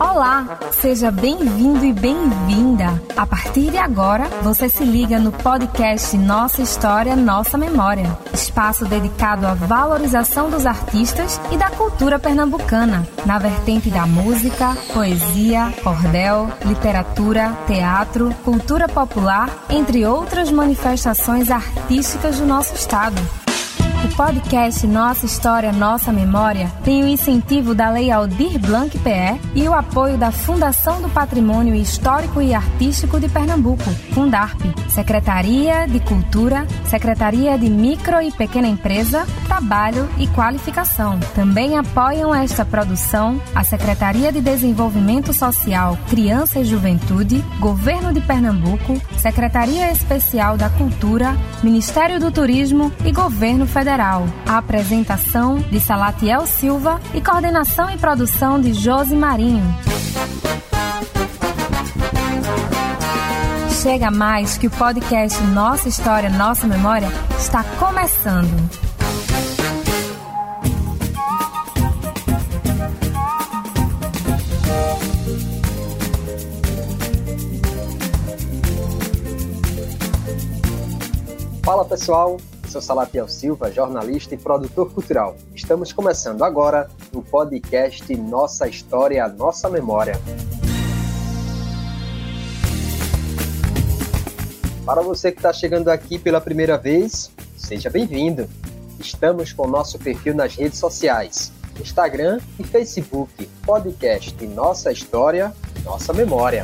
[0.00, 3.02] Olá, seja bem-vindo e bem-vinda.
[3.14, 9.46] A partir de agora, você se liga no podcast Nossa História, Nossa Memória, espaço dedicado
[9.46, 17.52] à valorização dos artistas e da cultura pernambucana, na vertente da música, poesia, cordel, literatura,
[17.66, 23.45] teatro, cultura popular, entre outras manifestações artísticas do nosso estado.
[24.04, 29.68] O podcast Nossa História, Nossa Memória tem o incentivo da Lei Aldir Blanc PE e
[29.68, 36.66] o apoio da Fundação do Patrimônio Histórico e Artístico de Pernambuco, Fundarp, Secretaria de Cultura,
[36.88, 41.18] Secretaria de Micro e Pequena Empresa, Trabalho e Qualificação.
[41.34, 49.00] Também apoiam esta produção a Secretaria de Desenvolvimento Social, Criança e Juventude, Governo de Pernambuco,
[49.18, 53.85] Secretaria Especial da Cultura, Ministério do Turismo e Governo Federal.
[53.86, 54.24] Federal.
[54.44, 59.62] A apresentação de Salatiel Silva e coordenação e produção de Josi Marinho.
[63.80, 67.06] Chega mais que o podcast Nossa História, Nossa Memória
[67.38, 68.50] está começando.
[81.62, 82.36] Fala pessoal,
[82.76, 85.34] sou Salatiel Silva, jornalista e produtor cultural.
[85.54, 90.14] Estamos começando agora o podcast Nossa História, Nossa Memória.
[94.84, 98.46] Para você que está chegando aqui pela primeira vez, seja bem-vindo.
[99.00, 106.62] Estamos com nosso perfil nas redes sociais, Instagram e Facebook, podcast Nossa História, Nossa Memória.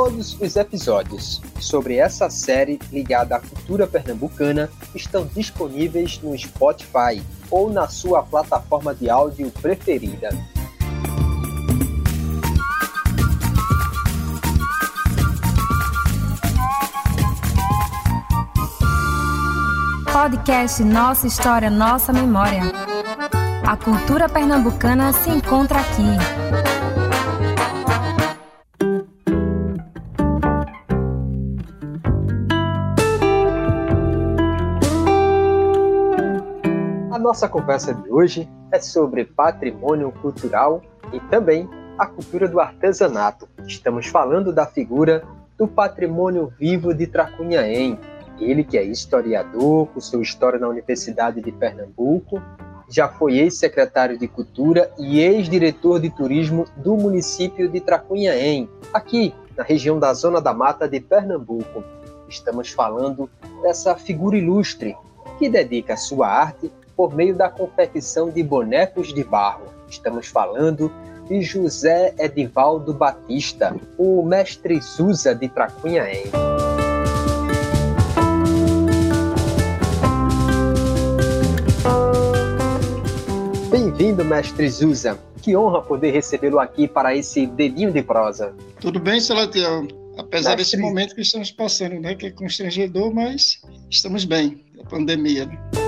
[0.00, 7.68] Todos os episódios sobre essa série ligada à cultura pernambucana estão disponíveis no Spotify ou
[7.68, 10.28] na sua plataforma de áudio preferida.
[20.12, 22.62] Podcast Nossa História, Nossa Memória.
[23.66, 26.77] A cultura pernambucana se encontra aqui.
[37.28, 40.80] Nossa conversa de hoje é sobre patrimônio cultural
[41.12, 41.68] e também
[41.98, 43.46] a cultura do artesanato.
[43.66, 45.22] Estamos falando da figura
[45.58, 47.98] do patrimônio vivo de Tracunhaém.
[48.40, 52.40] Ele que é historiador, cursou História na Universidade de Pernambuco,
[52.88, 59.62] já foi ex-secretário de Cultura e ex-diretor de Turismo do município de Tracunhaém, aqui na
[59.62, 61.84] região da Zona da Mata de Pernambuco.
[62.26, 63.28] Estamos falando
[63.60, 64.96] dessa figura ilustre
[65.38, 69.66] que dedica sua arte por meio da confecção de bonecos de barro.
[69.88, 70.92] Estamos falando
[71.28, 76.24] de José Edivaldo Batista, o mestre Zusa de Tracunhaém.
[83.70, 85.16] Bem-vindo, mestre Zusa.
[85.40, 88.52] Que honra poder recebê-lo aqui para esse dedinho de prosa.
[88.80, 89.86] Tudo bem, Salatiel?
[90.18, 90.56] Apesar mestre...
[90.56, 95.46] desse momento que estamos passando, né, que é constrangedor, mas estamos bem, a pandemia.
[95.46, 95.87] Né?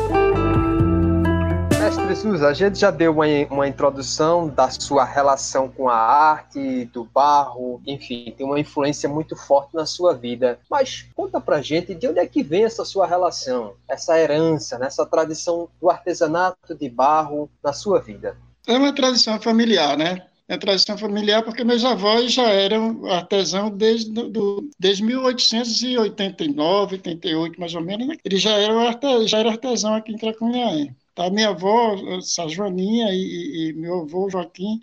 [1.96, 7.02] Mestre a gente já deu uma, uma introdução da sua relação com a arte, do
[7.02, 10.60] barro, enfim, tem uma influência muito forte na sua vida.
[10.70, 14.86] Mas conta pra gente de onde é que vem essa sua relação, essa herança, né,
[14.86, 18.36] essa tradição do artesanato de barro na sua vida?
[18.68, 20.22] É uma tradição familiar, né?
[20.50, 27.72] é tradição familiar porque meus avós já eram artesãos desde, do, desde 1889, 88 mais
[27.72, 28.08] ou menos.
[28.08, 28.16] Né?
[28.24, 30.92] Eles já eram, já eram artesão aqui em Tracunhaém.
[31.20, 34.80] A minha avó, essa Joaninha, e, e meu avô Joaquim,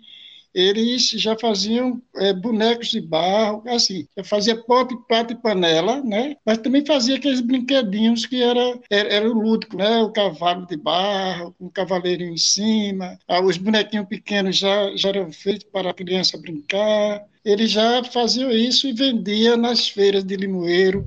[0.54, 6.36] eles já faziam é, bonecos de barro, assim, já fazia pop, prato e panela, né?
[6.44, 9.98] Mas também fazia aqueles brinquedinhos que era, era, era lúdico, né?
[9.98, 15.30] O cavalo de barro, um cavaleirinho em cima, ah, os bonequinhos pequenos já, já eram
[15.32, 17.24] feitos para a criança brincar.
[17.44, 21.04] Eles já faziam isso e vendia nas feiras de Limoeiro,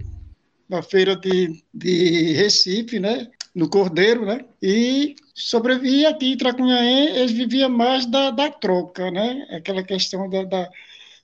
[0.70, 3.28] na feira de, de Recife, né?
[3.54, 4.46] No Cordeiro, né?
[4.62, 9.48] E sobrevivia aqui em Tracunhaém, eles viviam mais da, da troca, né?
[9.52, 10.70] Aquela questão da, da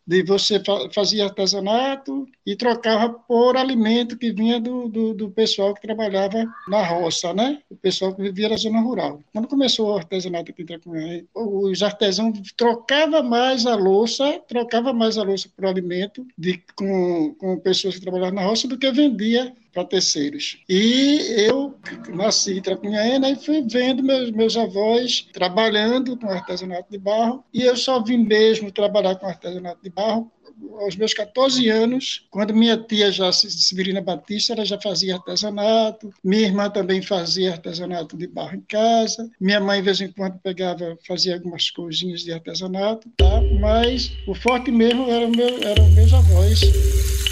[0.08, 5.74] de você fa fazia artesanato e trocava por alimento que vinha do, do, do, pessoal
[5.74, 7.60] que trabalhava na roça, né?
[7.70, 9.22] O pessoal que vivia na zona rural.
[9.34, 15.18] Quando começou o artesanato aqui em Tracunhaém, os artesãos trocavam mais a louça, trocava mais
[15.18, 19.54] a louça por alimento de, com, com pessoas que trabalhavam na roça do que vendia
[19.78, 20.58] para terceiros.
[20.68, 21.76] E eu
[22.10, 27.62] nasci em Trapinhaena e fui vendo meus, meus avós trabalhando com artesanato de barro, e
[27.62, 30.32] eu só vim mesmo trabalhar com artesanato de barro
[30.80, 33.30] aos meus 14 anos, quando minha tia já,
[34.04, 39.60] Batista, ela já fazia artesanato, minha irmã também fazia artesanato de barro em casa, minha
[39.60, 43.40] mãe, de vez em quando, pegava, fazia algumas coisinhas de artesanato, tá?
[43.60, 47.27] mas o forte mesmo era meu, eram meus avós.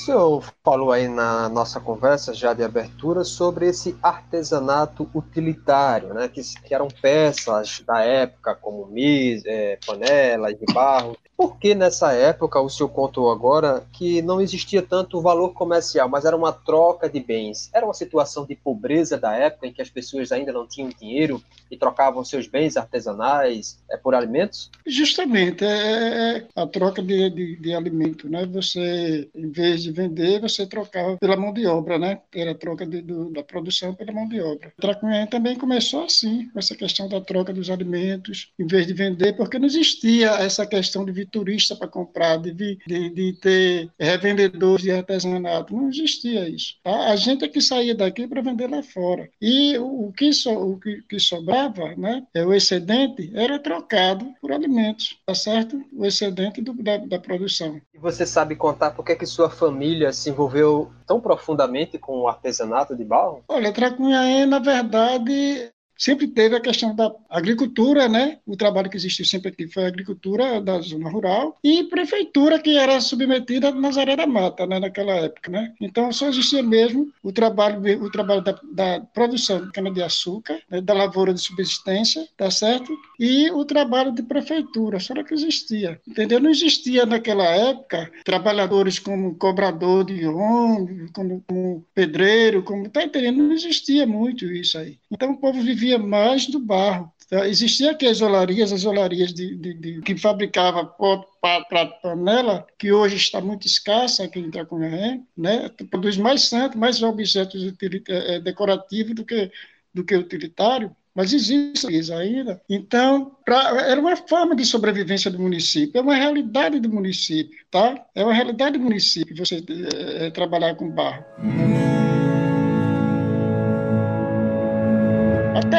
[0.00, 6.28] Senhor falou aí na nossa conversa já de abertura sobre esse artesanato utilitário, né?
[6.28, 12.12] Que, que eram peças da época, como mis, é, panelas de barro, por que nessa
[12.12, 17.08] época, o senhor contou agora, que não existia tanto valor comercial, mas era uma troca
[17.08, 17.70] de bens?
[17.72, 21.42] Era uma situação de pobreza da época em que as pessoas ainda não tinham dinheiro
[21.70, 24.70] e trocavam seus bens artesanais é, por alimentos?
[24.86, 28.44] Justamente, é, é, é a troca de, de, de, alimento, né?
[28.44, 32.20] Você, em vez de vender, você trocava pela mão de obra, né?
[32.34, 34.72] Era a troca de, do, da produção pela mão de obra.
[34.80, 39.34] Tracunhaém também começou assim, com essa questão da troca dos alimentos, em vez de vender,
[39.34, 44.90] porque não existia essa questão de turista para comprar, de, de, de, ter revendedores de
[44.90, 45.74] artesanato.
[45.74, 46.74] Não existia isso.
[46.82, 47.10] Tá?
[47.10, 49.28] A gente é que saía daqui para vender lá fora.
[49.40, 54.52] E o que, so, o que, que sobrava, né, é o excedente, era trocado por
[54.52, 55.82] alimentos, tá certo?
[55.92, 57.80] O excedente do, da, da produção.
[57.94, 59.79] E você sabe contar por que, que sua família
[60.12, 63.42] se envolveu tão profundamente com o artesanato de barro?
[63.48, 68.38] Olha, Tracunhaém, na verdade, sempre teve a questão da agricultura, né?
[68.46, 72.78] O trabalho que existiu sempre aqui foi a agricultura da zona rural e prefeitura que
[72.78, 74.80] era submetida a Nazaré da Mata, né?
[74.80, 75.74] Naquela época, né?
[75.78, 80.80] Então só existia mesmo o trabalho, o trabalho da, da produção de cana-de-açúcar, né?
[80.80, 82.96] da lavoura de subsistência, tá certo?
[83.18, 86.40] E o trabalho de prefeitura, só que existia, entendeu?
[86.40, 93.42] Não existia naquela época trabalhadores como cobrador de ônibus, como, como pedreiro, como tá entendendo?
[93.42, 94.98] Não existia muito isso aí.
[95.10, 97.12] Então o povo vivia mais do barro.
[97.30, 102.90] Então, existia aqui as olarias, as olarias de, de, de que fabricava para panela, que
[102.90, 105.70] hoje está muito escassa aqui em Tracunhaém, né?
[105.88, 107.62] produz mais santo, mais objetos
[108.08, 109.48] é, é, decorativos do que,
[109.94, 112.60] do que utilitário, mas existe isso ainda.
[112.68, 118.06] Então, pra, era uma forma de sobrevivência do município, é uma realidade do município, tá?
[118.12, 119.62] É uma realidade do município você
[119.94, 121.24] é, é trabalhar com barro.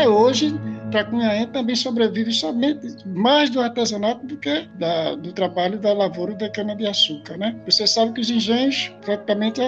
[0.08, 0.54] Hoje,
[0.92, 6.50] Tracunhaém também sobrevive somente mais do artesanato do que da, do trabalho da lavoura da
[6.50, 7.56] cana-de-açúcar, né?
[7.66, 9.62] Você sabe que os engenhos praticamente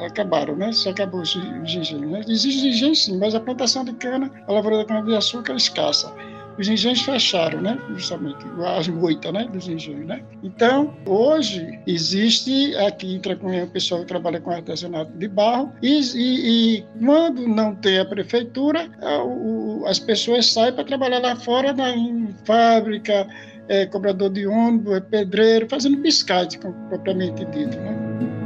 [0.00, 0.72] acabaram, né?
[0.72, 2.22] Se acabou os engenhos, né?
[2.28, 6.12] Existem engenhos sim, mas a plantação de cana, a lavoura da cana-de-açúcar é escassa
[6.58, 7.78] os engenhos fecharam, né?
[7.90, 8.44] Justamente,
[8.76, 9.48] as moitas, né?
[9.52, 10.22] Dos engenhos, né?
[10.42, 16.00] Então, hoje, existe aqui em Tracunhã o pessoal que trabalha com artesanato de barro e,
[16.00, 21.36] e, e quando não tem a prefeitura, é, o, as pessoas saem para trabalhar lá
[21.36, 23.26] fora na, em fábrica,
[23.68, 26.58] é, cobrador de ônibus, é pedreiro, fazendo biscate,
[26.88, 28.41] propriamente dito, né?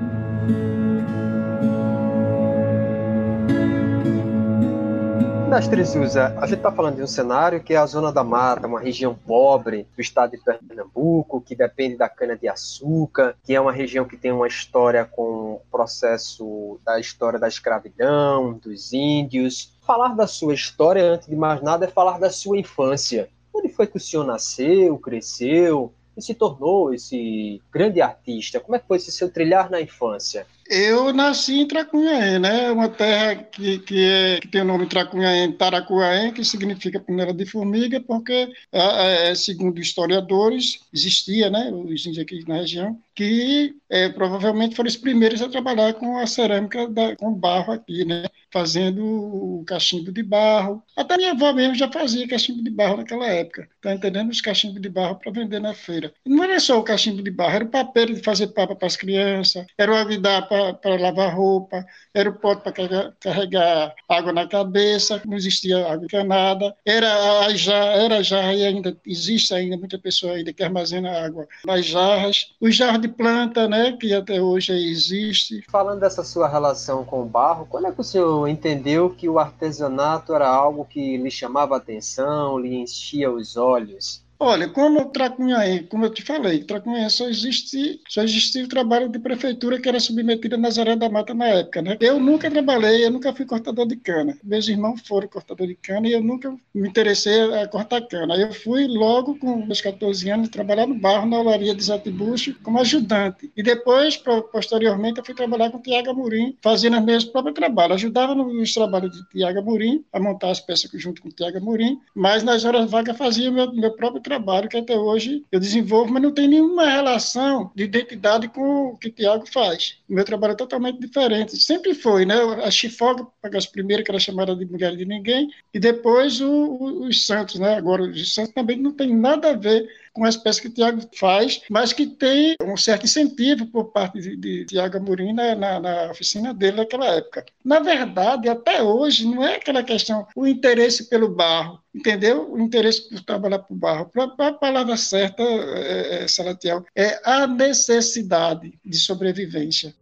[5.49, 8.67] Mestre Zusa, a gente está falando de um cenário que é a Zona da Mata,
[8.67, 14.05] uma região pobre do estado de Pernambuco, que depende da cana-de-açúcar, que é uma região
[14.05, 19.73] que tem uma história com o processo da história da escravidão, dos índios.
[19.87, 23.29] Falar da sua história, antes de mais nada, é falar da sua infância.
[23.55, 28.59] Onde foi que o senhor nasceu, cresceu e se tornou esse grande artista?
[28.59, 30.45] Como é que foi esse seu trilhar na infância?
[30.69, 32.71] Eu nasci em Tracunhaém, né?
[32.71, 37.47] Uma terra que, que, é, que tem o nome Tracunhaém, Taracuaém, que significa panela de
[37.47, 44.09] formiga, porque, é, é, segundo historiadores, existia, né, os índios aqui na região, que é,
[44.09, 48.25] provavelmente foram os primeiros a trabalhar com a cerâmica, da, com barro aqui, né?
[48.53, 50.83] Fazendo o cachimbo de barro.
[50.97, 54.31] Até minha avó mesmo já fazia cachimbo de barro naquela época, tá entendendo?
[54.31, 56.13] Os cachimbos de barro para vender na feira.
[56.25, 58.97] Não era só o cachimbo de barro, era o papel de fazer papa para as
[58.97, 60.43] crianças, era o avidar
[60.75, 61.85] para lavar roupa,
[62.15, 67.55] era o pote para carregar, carregar, água na cabeça, não existia água encanada, era a
[67.55, 71.87] jarra, era a jarra e ainda existe ainda muita pessoa ainda que armazena água nas
[71.87, 75.65] jarras, os jarros de planta, né, que até hoje existe.
[75.69, 79.39] Falando dessa sua relação com o barro, quando é que o senhor entendeu que o
[79.39, 84.26] artesanato era algo que lhe chamava atenção, lhe enchia os olhos?
[84.39, 89.19] Olha, como Tracunhaém, como eu te falei, Tracunhaém só existe, só existia o trabalho de
[89.19, 91.97] prefeitura que era submetido a Nazaré da Mata na época, né?
[92.01, 94.37] Eu nunca trabalhei, eu nunca fui cortador de cana.
[94.45, 98.37] Meus irmãos foram cortador de cana e eu nunca me interessei a cortar cana.
[98.37, 102.79] Eu fui logo com meus 14 anos trabalhar no barro na olaria de Zatibucho como
[102.79, 103.51] ajudante.
[103.57, 104.19] E depois,
[104.53, 107.97] posteriormente, eu fui trabalhar com Tiago Amorim, fazendo os meus próprios trabalhos.
[107.97, 112.43] Ajudava nos trabalhos de Tiago Amorim, a montar as peças junto com Tiago Amorim, mas
[112.43, 116.33] nas horas vagas fazia meu, meu próprio trabalho que até hoje eu desenvolvo, mas não
[116.33, 119.99] tem nenhuma relação de identidade com o que o Tiago faz.
[120.09, 121.57] O meu trabalho é totalmente diferente.
[121.57, 122.35] Sempre foi, né?
[122.65, 127.07] A Chifoga, as primeiras que era chamada de Mulher de Ninguém, e depois o, o,
[127.07, 127.77] os Santos, né?
[127.77, 131.03] Agora, os Santos também não tem nada a ver com a espécie que o Tiago
[131.15, 135.79] faz, mas que tem um certo incentivo por parte de, de Tiago Amorim na, na,
[135.79, 137.45] na, oficina dele naquela época.
[137.63, 142.51] Na verdade, até hoje, não é aquela questão, o interesse pelo barro, entendeu?
[142.51, 144.11] O interesse por trabalhar para o barro.
[144.39, 149.95] A palavra certa, é, é, Salatiel, é a necessidade de sobrevivência.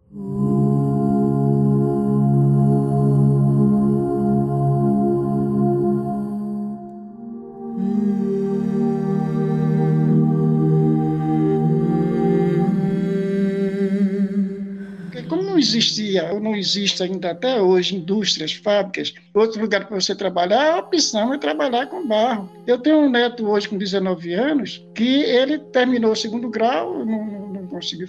[15.64, 20.78] Existia, ou não existe ainda até hoje, indústrias, fábricas, outro lugar para você trabalhar, a
[20.78, 22.50] opção é trabalhar com barro.
[22.66, 27.24] Eu tenho um neto hoje com 19 anos que ele terminou o segundo grau, não,
[27.48, 28.06] não conseguiu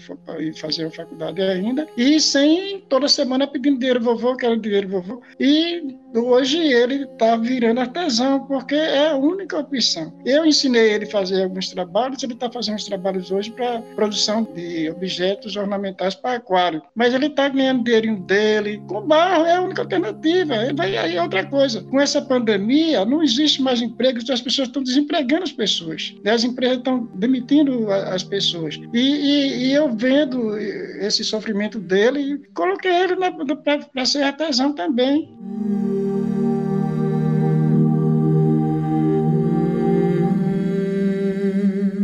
[0.55, 5.21] fazer a faculdade ainda, e sem toda semana pedindo dinheiro, vovô, quero dinheiro, vovô.
[5.39, 10.13] E hoje ele está virando artesão, porque é a única opção.
[10.25, 14.43] Eu ensinei ele a fazer alguns trabalhos, ele está fazendo os trabalhos hoje para produção
[14.43, 16.81] de objetos ornamentais para aquário.
[16.95, 20.55] Mas ele está ganhando dinheirinho dele, com barro é a única alternativa.
[20.75, 21.81] Vai, aí é outra coisa.
[21.84, 26.15] Com essa pandemia, não existe mais emprego, as pessoas estão desempregando as pessoas.
[26.25, 28.79] As empresas estão demitindo as pessoas.
[28.93, 33.15] E, e, e eu vendo esse sofrimento dele, coloquei ele
[33.93, 35.34] para ser artesão também.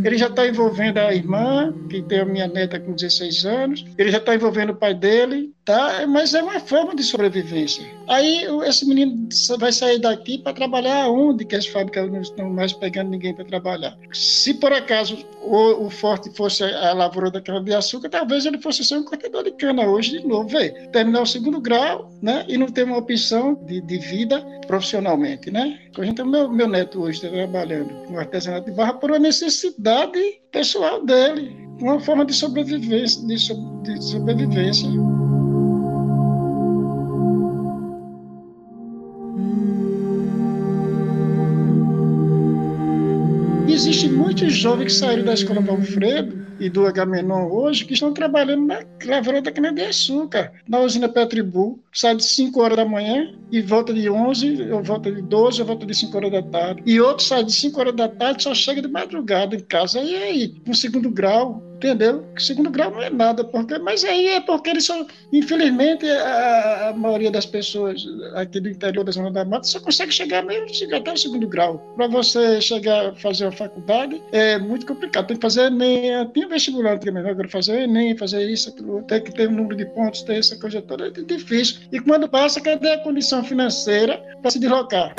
[0.04, 4.12] Ele já está envolvendo a irmã, que tem a minha neta com 16 anos, ele
[4.12, 6.06] já está envolvendo o pai dele, tá?
[6.08, 7.86] Mas é uma forma de sobrevivência.
[8.08, 12.74] Aí esse menino vai sair daqui para trabalhar onde que as fábricas não estão mais
[12.74, 13.98] pegando ninguém para trabalhar.
[14.12, 18.60] Se por acaso o, o, forte fosse a lavoura da cana de açúcar, talvez ele
[18.60, 20.74] fosse ser um cortador de cana hoje de novo, véio.
[20.92, 22.46] terminar o segundo grau, né?
[22.48, 25.80] E não ter uma opção de, de vida profissionalmente, né?
[26.00, 30.20] Gente, meu, meu neto hoje está trabalhando com artesanato de barra por uma necessidade
[30.52, 33.36] pessoal dele, uma forma de sobrevivência, de,
[33.84, 34.90] de sobrevivência.
[44.22, 48.80] Muitos jovens que saíram da escola Valfredo e do Agamenon hoje que estão trabalhando na
[49.04, 51.80] lavoura da cana-de-açúcar, na usina Petribu.
[51.92, 55.68] Sai de 5 horas da manhã e volta de 11, ou volta de 12, ou
[55.68, 56.84] volta de 5 horas da tarde.
[56.86, 60.00] E outro sai de 5 horas da tarde só chega de madrugada em casa.
[60.00, 62.24] E aí, com segundo grau, entendeu?
[62.36, 66.90] Que segundo grau não é nada, porque, mas aí é porque eles são, infelizmente, a,
[66.90, 70.68] a, maioria das pessoas aqui do interior da Zona da Mata só consegue chegar mesmo,
[70.96, 71.80] até o segundo grau.
[71.96, 76.48] Para você chegar a fazer a faculdade é muito complicado, tem que fazer Enem, tem
[76.48, 80.22] vestibular também, agora fazer Enem, fazer isso, aquilo, tem que ter um número de pontos,
[80.22, 81.82] ter essa coisa toda, é difícil.
[81.92, 85.16] E quando passa, cadê a condição financeira para se deslocar?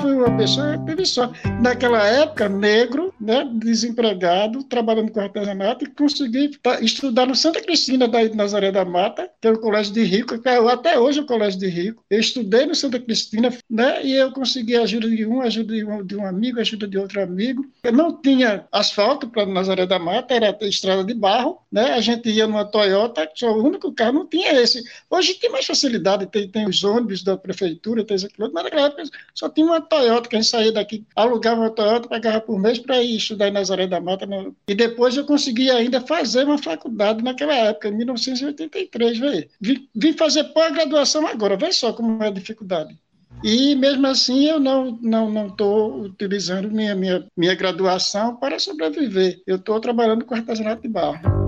[0.00, 1.40] Fui uma pessoa teve sorte.
[1.62, 6.50] Naquela época, negro, né, desempregado, trabalhando com artesanato, e consegui
[6.80, 10.48] estudar no Santa Cristina da Nazaré da Mata, que é o colégio de rico, que
[10.48, 12.04] é, até hoje é o colégio de rico.
[12.10, 15.84] Eu estudei no Santa Cristina, né, e eu consegui a ajuda de um, ajuda de
[15.84, 17.64] um, de um amigo, ajuda de outro amigo.
[17.82, 21.92] Eu não tinha asfalto para Nazaré da Mata, era estrada de barro, né?
[21.92, 24.82] A gente ia numa Toyota, só o único carro não tinha esse.
[25.10, 28.86] Hoje tem mais facilidade, tem, tem os ônibus da prefeitura, tem isso aqui, mas naquela
[28.86, 29.04] época
[29.34, 32.78] só tinha uma Toyota, que a gente saía daqui, alugava uma Toyota, pagava por mês
[32.78, 34.26] para ir estudar em Nazaré da Mata.
[34.26, 34.54] No...
[34.68, 39.48] E depois eu consegui ainda fazer uma faculdade naquela época, em 1983, velho.
[39.60, 42.96] Vim, vim fazer pós-graduação agora, vê só como é a dificuldade.
[43.42, 49.42] E mesmo assim eu não não não estou utilizando minha, minha minha graduação para sobreviver.
[49.46, 51.43] Eu estou trabalhando com artesanato de barro.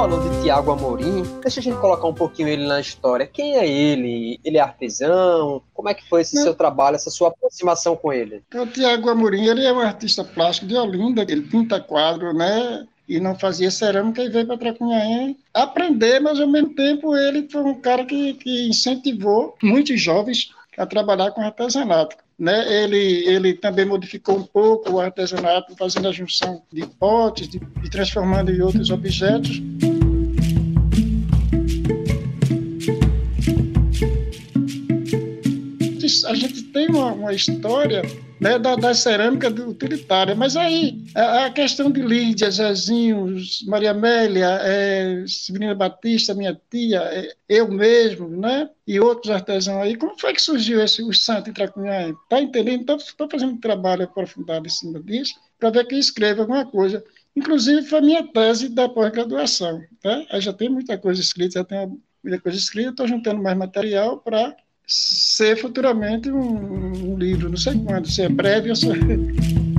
[0.00, 1.22] Falou de Tiago Amorim.
[1.42, 3.26] Deixa a gente colocar um pouquinho ele na história.
[3.26, 4.40] Quem é ele?
[4.42, 5.60] Ele é artesão?
[5.74, 6.42] Como é que foi esse Não.
[6.42, 8.42] seu trabalho, essa sua aproximação com ele?
[8.54, 12.86] O Tiago Amorim, ele é um artista plástico de Olinda, ele pinta quadro, né?
[13.06, 17.62] e não fazia cerâmica e veio para Tracunhaém aprender, mas ao mesmo tempo ele foi
[17.62, 22.16] um cara que, que incentivou muitos jovens a trabalhar com artesanato.
[22.40, 22.84] Né?
[22.84, 22.96] Ele,
[23.28, 28.50] ele também modificou um pouco o artesanato, fazendo a junção de potes, de, de transformando
[28.50, 29.62] em outros objetos.
[36.26, 38.02] A gente tem uma, uma história
[38.40, 40.34] né, da, da cerâmica utilitária.
[40.34, 43.36] Mas aí, a, a, questão de Lídia, Zezinho,
[43.66, 49.96] Maria Amélia, é, Severina Batista, minha tia, é, eu mesmo, né, e outros artesãos aí,
[49.96, 52.14] como foi que surgiu esse, o santo em Tracunhaém?
[52.28, 52.96] Tá entendendo?
[52.96, 57.04] Estou fazendo um trabalho aprofundado em cima disso, para ver que escreva alguma coisa.
[57.36, 59.82] Inclusive, foi a minha tese da pós-graduação.
[60.30, 64.18] Aí já tem muita coisa escrita, já tem muita coisa escrita, estou juntando mais material
[64.18, 64.56] para
[64.90, 69.69] ser futuramente um, um livro, não sei quando, se é breve ou se é...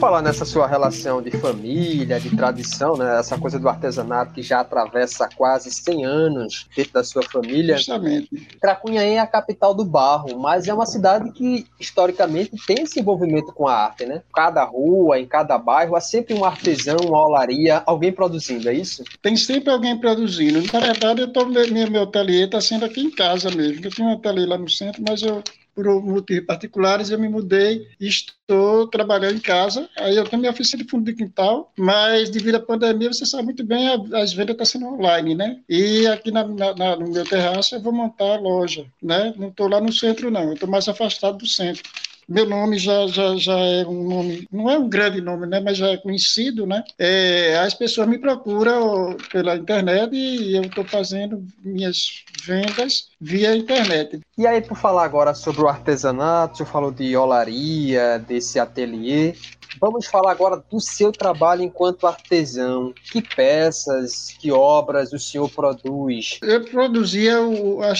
[0.00, 4.60] falar nessa sua relação de família, de tradição, né, essa coisa do artesanato que já
[4.60, 7.76] atravessa quase 100 anos dentro da sua família.
[7.76, 8.48] Justamente.
[8.58, 13.52] Tracunhaém é a capital do barro, mas é uma cidade que historicamente tem esse envolvimento
[13.52, 14.22] com a arte, né?
[14.34, 19.04] Cada rua, em cada bairro, há sempre um artesão, uma olaria, alguém produzindo, é isso?
[19.20, 20.62] Tem sempre alguém produzindo.
[20.72, 23.84] Na verdade, eu tô, meu, meu ateliê está sendo aqui em casa mesmo.
[23.84, 25.42] Eu tinha um ateliê lá no centro, mas eu
[25.74, 29.88] por motivos particulares, eu me mudei e estou trabalhando em casa.
[29.96, 33.44] Aí eu tenho minha oficina de fundo de quintal, mas devido à pandemia, você sabe
[33.44, 35.58] muito bem, as vendas estão sendo online, né?
[35.68, 39.32] E aqui na, na, no meu terraço eu vou montar a loja, né?
[39.36, 40.44] Não estou lá no centro, não.
[40.44, 41.82] Eu estou mais afastado do centro
[42.28, 45.76] meu nome já, já, já é um nome, não é um grande nome, né, mas
[45.76, 46.82] já é conhecido, né?
[46.98, 54.20] É, as pessoas me procuram pela internet e eu estou fazendo minhas vendas via internet.
[54.38, 59.34] E aí, por falar agora sobre o artesanato, você falou de olaria, desse ateliê.
[59.78, 62.94] Vamos falar agora do seu trabalho enquanto artesão.
[63.12, 66.38] Que peças, que obras o senhor produz?
[66.42, 67.94] Eu produzia o, a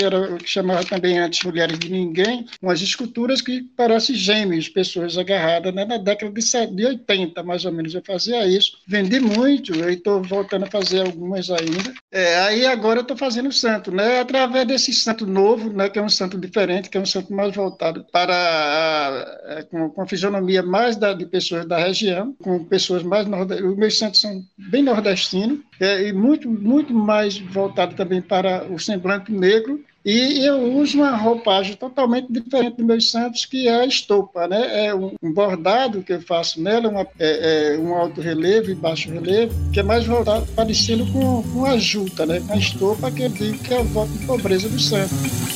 [0.00, 5.18] era o que chamava também antes Mulheres de Ninguém, umas esculturas que parecem gêmeos, pessoas
[5.18, 5.84] agarradas, né?
[5.84, 7.94] na década de, de 80, mais ou menos.
[7.94, 8.78] Eu fazia isso.
[8.86, 11.92] Vendi muito, eu estou voltando a fazer algumas ainda.
[12.12, 14.20] É, aí agora eu estou fazendo santo, né?
[14.20, 15.88] Através desse santo novo, né?
[15.88, 19.90] que é um santo diferente, que é um santo mais voltado para a, a, com,
[19.90, 23.72] com a fisionomia mais mais da, de pessoas da região, com pessoas mais nordestinas.
[23.72, 28.78] Os meus santos são bem nordestinos, é, e muito, muito mais voltado também para o
[28.78, 29.84] semblante negro.
[30.04, 34.86] E eu uso uma roupagem totalmente diferente dos meus santos, que é a estopa, né?
[34.86, 39.10] É um bordado que eu faço nela, uma, é, é um alto relevo e baixo
[39.10, 42.40] relevo, que é mais voltado, parecido com, com a juta, né?
[42.46, 45.55] Com a estopa, que que é o voto de pobreza do santo.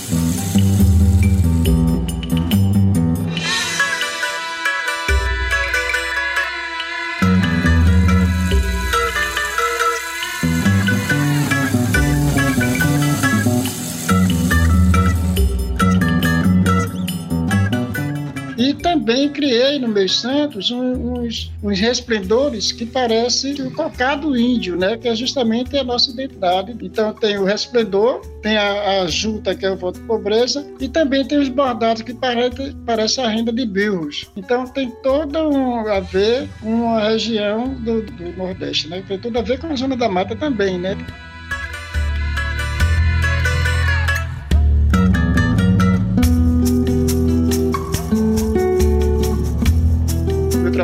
[19.00, 24.98] Também criei no meus santos uns, uns resplendores que parecem o cocado índio, né?
[24.98, 26.76] que é justamente a nossa identidade.
[26.82, 30.86] Então tem o resplendor, tem a, a juta, que é o voto de pobreza, e
[30.86, 34.30] também tem os bordados que parecem parece a renda de birros.
[34.36, 39.02] Então tem todo um, a ver com a região do, do Nordeste, né?
[39.08, 40.78] tem tudo a ver com a zona da mata também.
[40.78, 40.96] Né?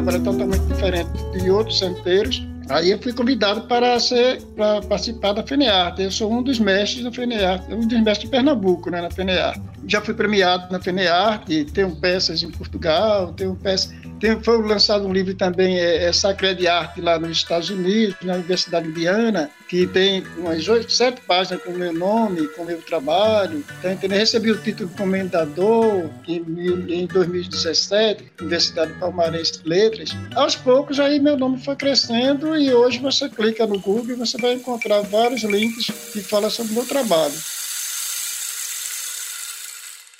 [0.07, 2.47] Trabalho é totalmente diferente de outros centeiros.
[2.69, 6.03] Aí eu fui convidado para ser para participar da FENEARTE.
[6.03, 9.61] Eu sou um dos mestres da FENEARTE, um dos mestres de Pernambuco, né, na FENEARTE.
[9.87, 15.13] Já fui premiado na FENEARTE, tenho peças em Portugal, tenho peças tem, foi lançado um
[15.13, 19.87] livro também, é, é Sacred de Arte, lá nos Estados Unidos, na Universidade Indiana, que
[19.87, 23.65] tem umas oito, sete páginas com o meu nome, com o meu trabalho.
[23.85, 24.19] Entendendo?
[24.19, 26.45] Recebi o título de comendador em,
[26.89, 30.11] em 2017, Universidade Palmarense de Letras.
[30.35, 34.39] Aos poucos, aí meu nome foi crescendo e hoje você clica no Google e você
[34.39, 37.35] vai encontrar vários links que falam sobre o meu trabalho.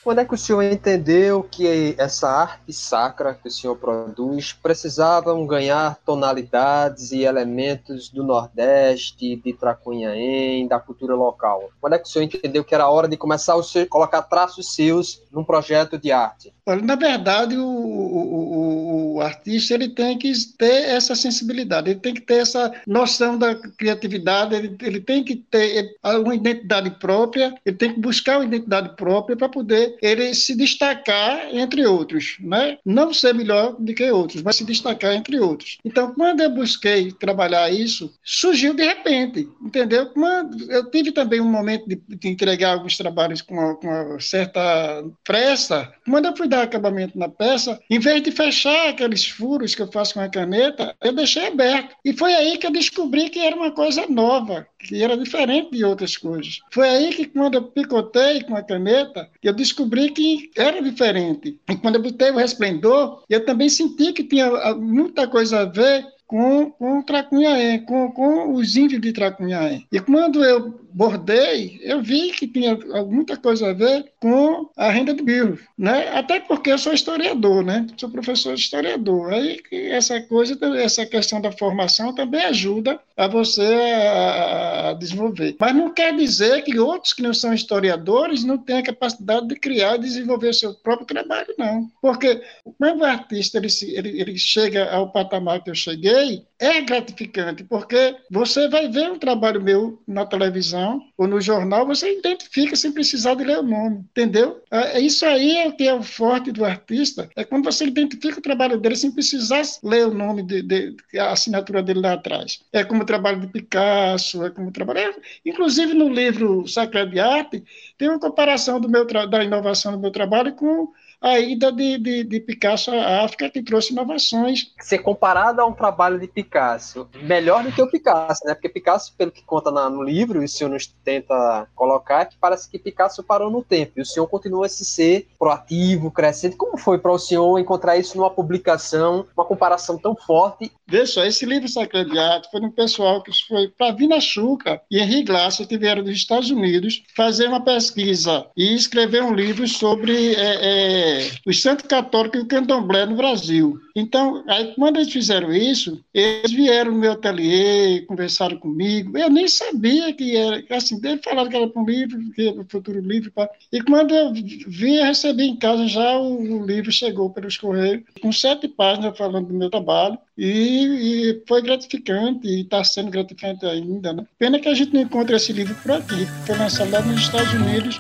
[0.07, 5.45] Quando é que o senhor entendeu que essa arte sacra que o senhor produz precisavam
[5.45, 11.71] ganhar tonalidades e elementos do Nordeste, de Tracunhaém, da cultura local?
[11.81, 15.25] Quando é que o senhor entendeu que era hora de começar a colocar traços seus
[15.33, 16.55] num projeto de arte?
[16.65, 22.13] Olha, na verdade, o, o, o, artista ele tem que ter essa sensibilidade, ele tem
[22.13, 27.77] que ter essa noção da criatividade, ele, ele tem que ter uma identidade própria, ele
[27.77, 32.79] tem que buscar uma identidade própria para poder ele se destacar entre outros, né?
[32.85, 35.79] Não ser melhor do que outros, mas se destacar entre outros.
[35.85, 40.07] Então, quando eu busquei trabalhar isso, surgiu de repente, entendeu?
[40.07, 44.21] Quando eu tive também um momento de, de entregar alguns trabalhos com uma, com uma
[44.21, 45.93] certa pressa.
[46.09, 49.91] Quando eu fui dar acabamento na peça, em vez de fechar aqueles furos que eu
[49.91, 51.95] faço com a caneta, eu deixei aberto.
[52.05, 55.85] E foi aí que eu descobri que era uma coisa nova, que era diferente de
[55.85, 56.61] outras coisas.
[56.71, 61.59] Foi aí que, quando eu picotei com a caneta, eu descobri que era diferente.
[61.69, 65.65] E quando eu botei o resplendor, eu também senti que tinha ah, muita coisa a
[65.65, 69.87] ver com, com Tracunhaém, com, com os índios de Tracunhaém.
[69.93, 75.13] E quando eu bordei, eu vi que tinha muita coisa a ver com a renda
[75.13, 76.09] de birros, né?
[76.09, 77.87] Até porque eu sou historiador, né?
[77.99, 79.31] Sou professor de historiador.
[79.35, 85.55] Aí essa coisa, essa questão da formação também ajuda a você a, desenvolver.
[85.61, 89.57] Mas não quer dizer que outros que não são historiadores não têm a capacidade de
[89.57, 91.91] criar e desenvolver seu próprio trabalho, não.
[92.01, 98.17] Porque o artista ele, ele, ele chega ao patamar que eu cheguei, é gratificante, porque
[98.31, 103.35] você vai ver um trabalho meu na televisão ou no jornal, você identifica sem precisar
[103.35, 104.63] de ler o nome, entendeu?
[104.71, 107.85] É, é isso aí é o que é o forte do artista, é quando você
[107.85, 112.15] identifica o trabalho dele sem precisar ler o nome, de, de a assinatura dele lá
[112.15, 112.61] atrás.
[112.73, 114.99] É como o trabalho de Picasso, é como o trabalho...
[115.01, 115.15] É,
[115.45, 117.65] inclusive no livro Sacra de Arte,
[117.99, 122.25] tem uma comparação do meu da inovação do meu trabalho com a ida de, de,
[122.25, 124.73] de, Picasso à África, que trouxe inovações.
[124.81, 128.55] Ser comparado a um trabalho de Picasso, melhor do que o Picasso, né?
[128.55, 132.37] Porque Picasso, pelo que conta na, no livro, e o senhor nos tenta colocar, que
[132.39, 136.57] parece que Picasso parou no tempo, e o senhor continua a se ser proativo, crescente.
[136.57, 140.71] Como foi para o senhor encontrar isso numa publicação, uma comparação tão forte?
[140.87, 142.11] Veja só, esse livro Sacred
[142.51, 146.51] foi um pessoal que foi para Vina Chuca e Henri Glass, que vieram dos Estados
[146.51, 151.06] Unidos, fazer uma pesquisa e escrever um livro sobre é, é,
[151.47, 153.81] os santos católicos e o candomblé no Brasil.
[153.95, 159.17] Então, aí, quando eles fizeram isso, eles vieram no meu ateliê, conversaram comigo.
[159.17, 162.55] Eu nem sabia que era, assim, eles falaram que era para um livro, que era
[162.57, 163.31] para futuro livro.
[163.33, 163.49] Pra...
[163.73, 168.03] E quando eu vi, eu recebi em casa já o, o livro chegou pelos correios,
[168.21, 170.19] com sete páginas falando do meu trabalho.
[170.37, 174.13] E, e, foi gratificante e está sendo gratificante ainda.
[174.13, 174.27] Né?
[174.39, 177.53] Pena que a gente não encontra esse livro por aqui, foi lançado lá nos Estados
[177.55, 177.99] Unidos.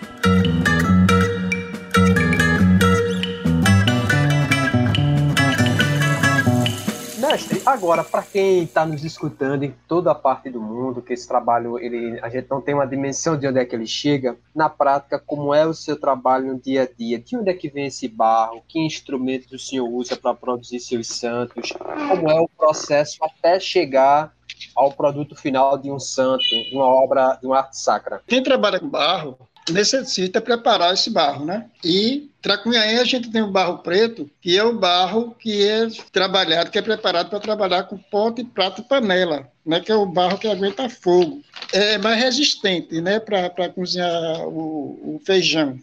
[7.36, 11.28] Mestre, agora, para quem está nos escutando em toda a parte do mundo, que esse
[11.28, 14.70] trabalho, ele, a gente não tem uma dimensão de onde é que ele chega, na
[14.70, 17.18] prática, como é o seu trabalho no dia a dia?
[17.18, 18.64] De onde é que vem esse barro?
[18.66, 21.74] Que instrumentos o senhor usa para produzir seus santos?
[22.08, 24.32] Como é o processo até chegar
[24.74, 28.22] ao produto final de um santo, de uma obra, de uma arte sacra?
[28.26, 29.36] Quem trabalha com barro
[29.70, 31.66] necessita preparar esse barro, né?
[31.84, 36.70] E Tracunhaém a gente tem o barro preto, que é o barro que é trabalhado,
[36.70, 39.80] que é preparado para trabalhar com pote, prato e panela, né?
[39.80, 41.42] Que é o barro que aguenta fogo.
[41.72, 43.18] É mais resistente, né?
[43.18, 45.76] Para cozinhar o, o feijão,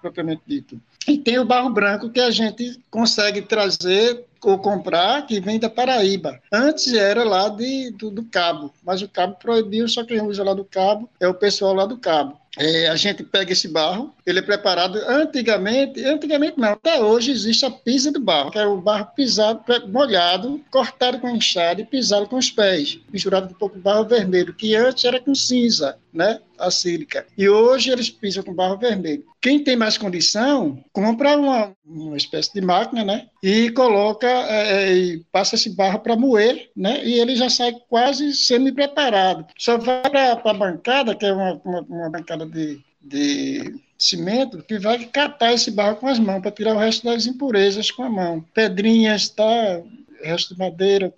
[0.00, 0.80] propriamente dito.
[1.06, 5.70] E tem o barro branco que a gente consegue trazer ou comprar, que vem da
[5.70, 6.40] Paraíba.
[6.52, 10.54] Antes era lá de, do, do Cabo, mas o Cabo proibiu, só quem usa lá
[10.54, 12.42] do Cabo é o pessoal lá do Cabo.
[12.58, 17.64] É, a gente pega esse barro, ele é preparado antigamente, antigamente não, até hoje existe
[17.64, 22.26] a pisa do barro, que é o barro pisado, molhado, cortado com enxada e pisado
[22.26, 25.96] com os pés, misturado com um pouco de barro vermelho, que antes era com cinza,
[26.12, 26.40] né?
[26.58, 27.26] A sílica.
[27.38, 29.24] E hoje eles pisam com barro vermelho.
[29.40, 33.26] Quem tem mais condição, compra uma, uma espécie de máquina, né?
[33.42, 37.04] E coloca, é, é e passa esse barro para moer, né?
[37.04, 39.46] E ele já sai quase semi-preparado.
[39.58, 44.78] Só vai para a bancada, que é uma, uma, uma bancada de, de cimento, que
[44.78, 48.10] vai catar esse barro com as mãos para tirar o resto das impurezas com a
[48.10, 48.44] mão.
[48.52, 49.80] Pedrinhas, tá?
[50.22, 51.12] Resto de madeira,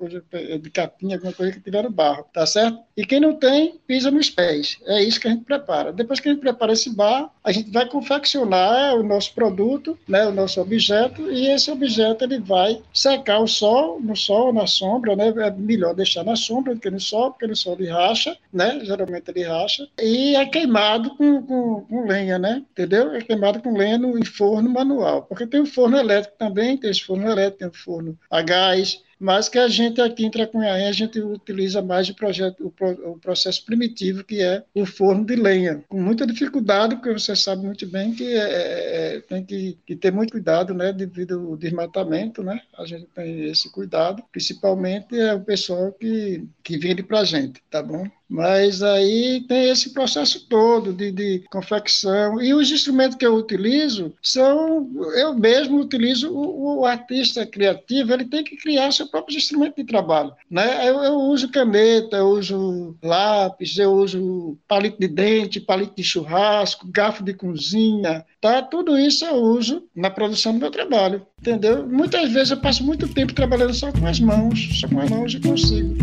[0.61, 2.79] de capinha, alguma coisa que tiver no barro, tá certo?
[2.97, 4.79] E quem não tem, pisa nos pés.
[4.87, 5.93] É isso que a gente prepara.
[5.93, 10.27] Depois que a gente prepara esse barro, a gente vai confeccionar o nosso produto, né,
[10.27, 15.17] o nosso objeto, e esse objeto ele vai secar o sol, no sol, na sombra,
[15.17, 15.29] né?
[15.29, 18.81] É melhor deixar na sombra do que no sol, porque no sol ele racha, né?
[18.85, 19.87] Geralmente ele racha.
[20.01, 22.63] E é queimado com, com, com lenha, né?
[22.71, 23.15] Entendeu?
[23.15, 25.23] É queimado com lenha no, em forno manual.
[25.23, 28.94] Porque tem o forno elétrico também, tem esse forno elétrico, tem o forno a gás,
[29.19, 33.19] mas que a gente aqui em Tracunhaém, a gente utiliza mais o, projeto, o, o,
[33.19, 37.87] processo primitivo, que é o forno de lenha, com muita dificuldade, porque você sabe muito
[37.87, 42.43] bem que é, é, é, tem que, que, ter muito cuidado, né, devido ao desmatamento,
[42.43, 47.25] né, a gente tem esse cuidado, principalmente é o pessoal que, que vende para a
[47.25, 48.09] gente, tá bom?
[48.35, 52.43] Mas aí tem esse processo todo de, de, confecção.
[52.43, 54.91] E os instrumentos que eu utilizo são.
[55.15, 56.33] Eu mesmo utilizo.
[56.33, 60.33] O, o, artista criativo ele tem que criar seu próprio instrumento de trabalho.
[60.51, 60.89] Né?
[60.89, 66.89] Eu, eu, uso caneta, eu uso lápis, eu uso palito de dente, palito de churrasco,
[66.91, 68.25] garfo de cozinha.
[68.41, 68.63] Tá?
[68.63, 71.25] Tudo isso eu uso na produção do meu trabalho.
[71.39, 71.87] Entendeu?
[71.87, 75.35] Muitas vezes eu passo muito tempo trabalhando só com as mãos, só com as mãos
[75.35, 75.95] e consigo.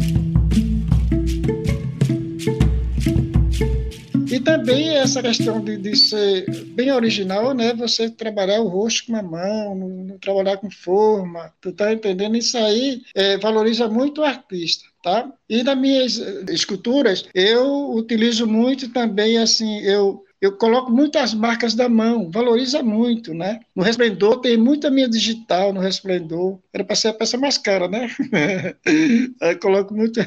[4.41, 7.73] Também essa questão de, de ser bem original, né?
[7.73, 12.35] Você trabalhar o rosto com a mão, não, não trabalhar com forma, tu tá entendendo?
[12.35, 14.89] Isso aí é, valoriza muito o artista.
[15.03, 15.27] Tá?
[15.49, 21.75] E nas minhas eh, esculturas, eu utilizo muito também, assim, eu eu coloco muitas marcas
[21.75, 23.59] da mão, valoriza muito, né?
[23.75, 26.59] No Resplendor tem muita minha digital no Resplendor.
[26.73, 28.09] Era para ser a peça mais cara, né?
[29.39, 30.19] Aí coloco muito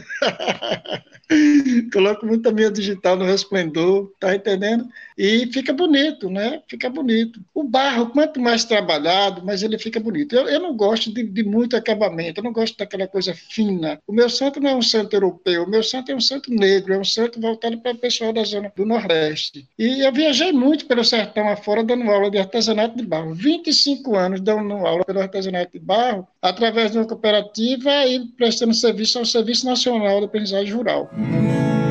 [1.92, 4.86] Coloco muita minha digital no resplendor, tá entendendo?
[5.16, 6.60] E fica bonito, né?
[6.66, 7.40] Fica bonito.
[7.54, 10.34] O barro, quanto mais trabalhado, mais ele fica bonito.
[10.34, 13.98] Eu, eu não gosto de, de, muito acabamento, eu não gosto daquela coisa fina.
[14.06, 16.94] O meu santo não é um santo europeu, o meu santo é um santo negro,
[16.94, 19.66] é um santo voltado para o pessoal da zona do Nordeste.
[19.78, 23.34] E eu viajei muito pelo sertão afora dando aula de artesanato de barro.
[23.34, 29.18] 25 anos dando aula pelo artesanato de barro, através de uma cooperativa e prestando serviço
[29.18, 31.10] ao Serviço Nacional da Aprendizagem Rural.
[31.24, 31.83] Mm-hmm.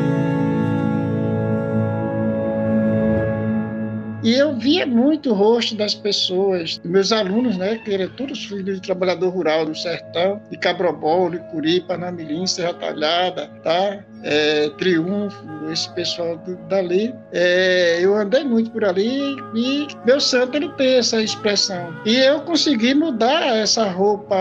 [4.23, 8.75] E eu via muito o rosto das pessoas, meus alunos, né, que eram todos filhos
[8.75, 13.99] de trabalhador rural do sertão, de Cabrobol, de Curi, Panamirim, Serra Talhada, tá?
[14.23, 17.13] É, Triunfo, esse pessoal dali.
[17.33, 21.93] É, eu andei muito por ali e meu santo ele tem essa expressão.
[22.05, 24.36] E eu consegui mudar essa roupa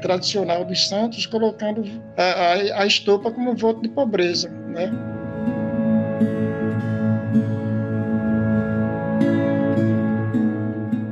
[0.00, 1.84] tradicional dos santos, colocando
[2.16, 4.92] a, a, a estopa como voto de pobreza, né?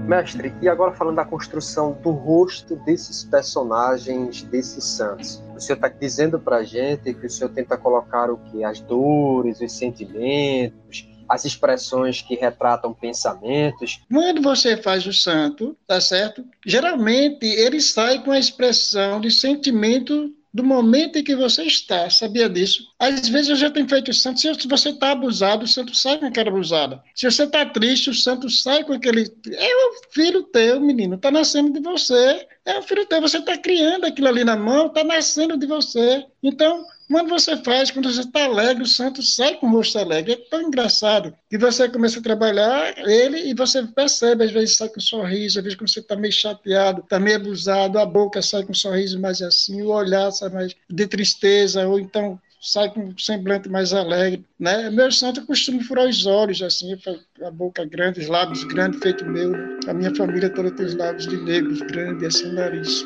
[0.07, 5.43] Mestre, e agora falando da construção do rosto desses personagens, desses santos.
[5.57, 8.63] O senhor está dizendo para a gente que o senhor tenta colocar o que?
[8.63, 14.01] As dores, os sentimentos, as expressões que retratam pensamentos.
[14.09, 16.45] Quando você faz o santo, tá certo?
[16.65, 22.09] Geralmente ele sai com a expressão de sentimento do momento em que você está.
[22.09, 22.83] Sabia disso?
[22.99, 24.41] Às vezes eu já tenho feito o santo.
[24.41, 27.03] Se você está abusado, o santo sai com aquela abusada.
[27.15, 29.31] Se você está triste, o santo sai com aquele.
[29.53, 31.17] É o filho teu, menino.
[31.17, 32.47] Está nascendo de você.
[32.65, 33.21] É o filho teu.
[33.21, 34.87] Você está criando aquilo ali na mão.
[34.87, 36.25] Está nascendo de você.
[36.43, 40.33] Então, quando você faz, quando você está alegre, o santo sai com o rosto alegre.
[40.33, 44.89] É tão engraçado que você começa a trabalhar ele e você percebe, às vezes sai
[44.89, 48.43] com um sorriso, às vezes quando você está meio chateado, está meio abusado, a boca
[48.43, 52.93] sai com um sorriso mais assim, o olhar sai mais de tristeza, ou então sai
[52.93, 54.91] com um semblante mais alegre, né?
[54.91, 56.99] Meu santo costuma furar os olhos, assim,
[57.45, 59.53] a boca grande, os lábios grandes, feito meu.
[59.87, 63.05] A minha família toda tem os lábios de negros grandes, assim, o nariz.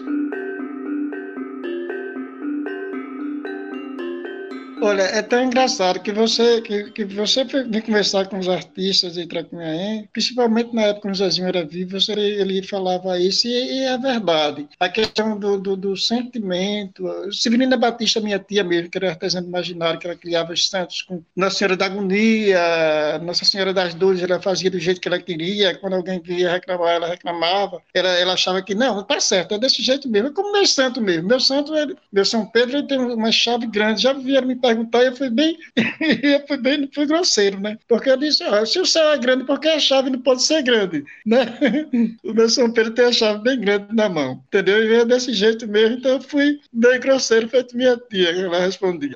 [4.82, 9.26] Olha, é tão engraçado que você que, que você vem conversar com os artistas de
[9.26, 13.84] Tracunhaém, principalmente na época que o Zezinho era vivo, você, ele falava isso e, e
[13.84, 14.66] é verdade.
[14.78, 17.04] A questão do, do, do sentimento.
[17.32, 21.22] Severina Batista, minha tia mesmo, que era artesã imaginário, que ela criava os santos com
[21.36, 25.76] Nossa Senhora da Agonia, Nossa Senhora das Dores, ela fazia do jeito que ela queria.
[25.78, 27.82] Quando alguém via reclamar, ela reclamava.
[27.92, 30.28] Ela, ela achava que não, tá certo, é desse jeito mesmo.
[30.28, 31.28] É como meu santo mesmo.
[31.28, 34.02] Meu santo, ele, meu São Pedro, ele tem uma chave grande.
[34.02, 35.56] Já vieram me perguntar, eu fui bem,
[36.22, 37.78] eu fui bem, fui grosseiro, né?
[37.88, 40.42] Porque eu disse, ó, se o céu é grande, por que a chave não pode
[40.42, 41.46] ser grande, né?
[42.24, 44.82] O meu São Pedro tem a chave bem grande na mão, entendeu?
[44.82, 49.14] E veio desse jeito mesmo, então eu fui bem grosseiro, feito minha tia, ela respondia.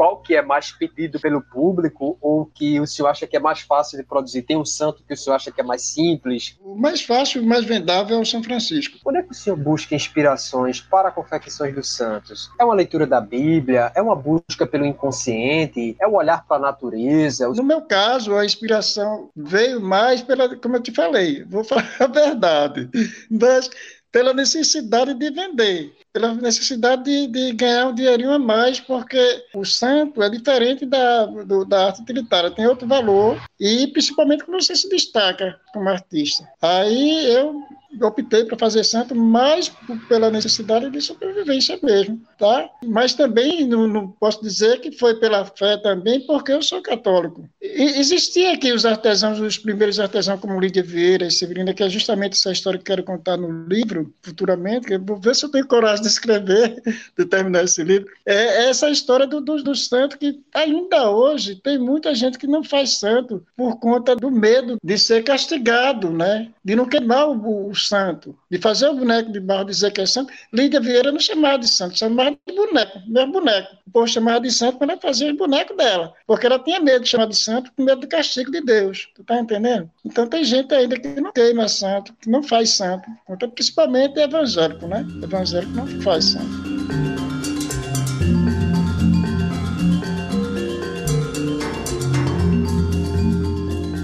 [0.00, 3.60] Qual que é mais pedido pelo público ou que o senhor acha que é mais
[3.60, 4.40] fácil de produzir?
[4.40, 6.58] Tem um santo que o senhor acha que é mais simples?
[6.64, 8.96] O mais fácil, o mais vendável é o São Francisco.
[9.04, 12.50] Onde é que o senhor busca inspirações para confecções dos santos?
[12.58, 13.92] É uma leitura da Bíblia?
[13.94, 15.94] É uma busca pelo inconsciente?
[16.00, 17.46] É o olhar para a natureza?
[17.50, 22.06] No meu caso, a inspiração veio mais pela, como eu te falei, vou falar a
[22.06, 22.88] verdade,
[23.30, 23.68] mas
[24.10, 29.64] pela necessidade de vender pela necessidade de, de, ganhar um dinheirinho a mais, porque o
[29.64, 34.74] santo é diferente da, do, da arte utilitária, tem outro valor, e principalmente quando você
[34.74, 36.48] se destaca como artista.
[36.60, 37.62] Aí eu
[38.00, 39.70] optei para fazer santo mais
[40.08, 42.68] pela necessidade de sobrevivência mesmo, tá?
[42.84, 47.48] Mas também não, não, posso dizer que foi pela fé também, porque eu sou católico.
[47.60, 51.88] E, existia aqui os artesãos, os primeiros artesãos como Lídia Vieira e Severina, que é
[51.88, 55.66] justamente essa história que quero contar no livro futuramente, que vou ver se eu tenho
[55.66, 56.80] coragem de escrever,
[57.18, 58.08] de terminar esse livro.
[58.24, 62.46] É, é essa história do, do, do santo que ainda hoje tem muita gente que
[62.46, 66.48] não faz santo por conta do medo de ser castigado, né?
[66.64, 70.06] De não queimar o, o santo, de fazer o boneco de barro dizer que é
[70.06, 70.32] santo.
[70.52, 73.76] Lídia Vieira não chamava de santo, chamava de boneco, mesmo boneco.
[73.86, 77.02] O povo chamava de santo para ela fazer o boneco dela, porque ela tinha medo
[77.02, 79.08] de chamar de santo com medo do castigo de Deus.
[79.14, 79.90] Tu tá entendendo?
[80.04, 84.86] Então tem gente ainda que não queima santo, que não faz santo, então, principalmente evangélico,
[84.86, 85.04] né?
[85.22, 87.09] Evangélico não faz santo.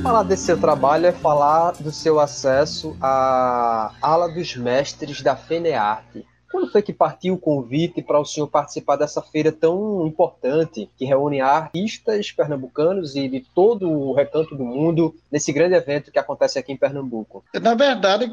[0.06, 6.24] Falar desse seu trabalho é falar do seu acesso à ala dos mestres da FENEARTE.
[6.50, 11.04] Quando foi que partiu o convite para o senhor participar dessa feira tão importante, que
[11.04, 16.58] reúne artistas pernambucanos e de todo o recanto do mundo, nesse grande evento que acontece
[16.58, 17.44] aqui em Pernambuco?
[17.60, 18.32] Na verdade,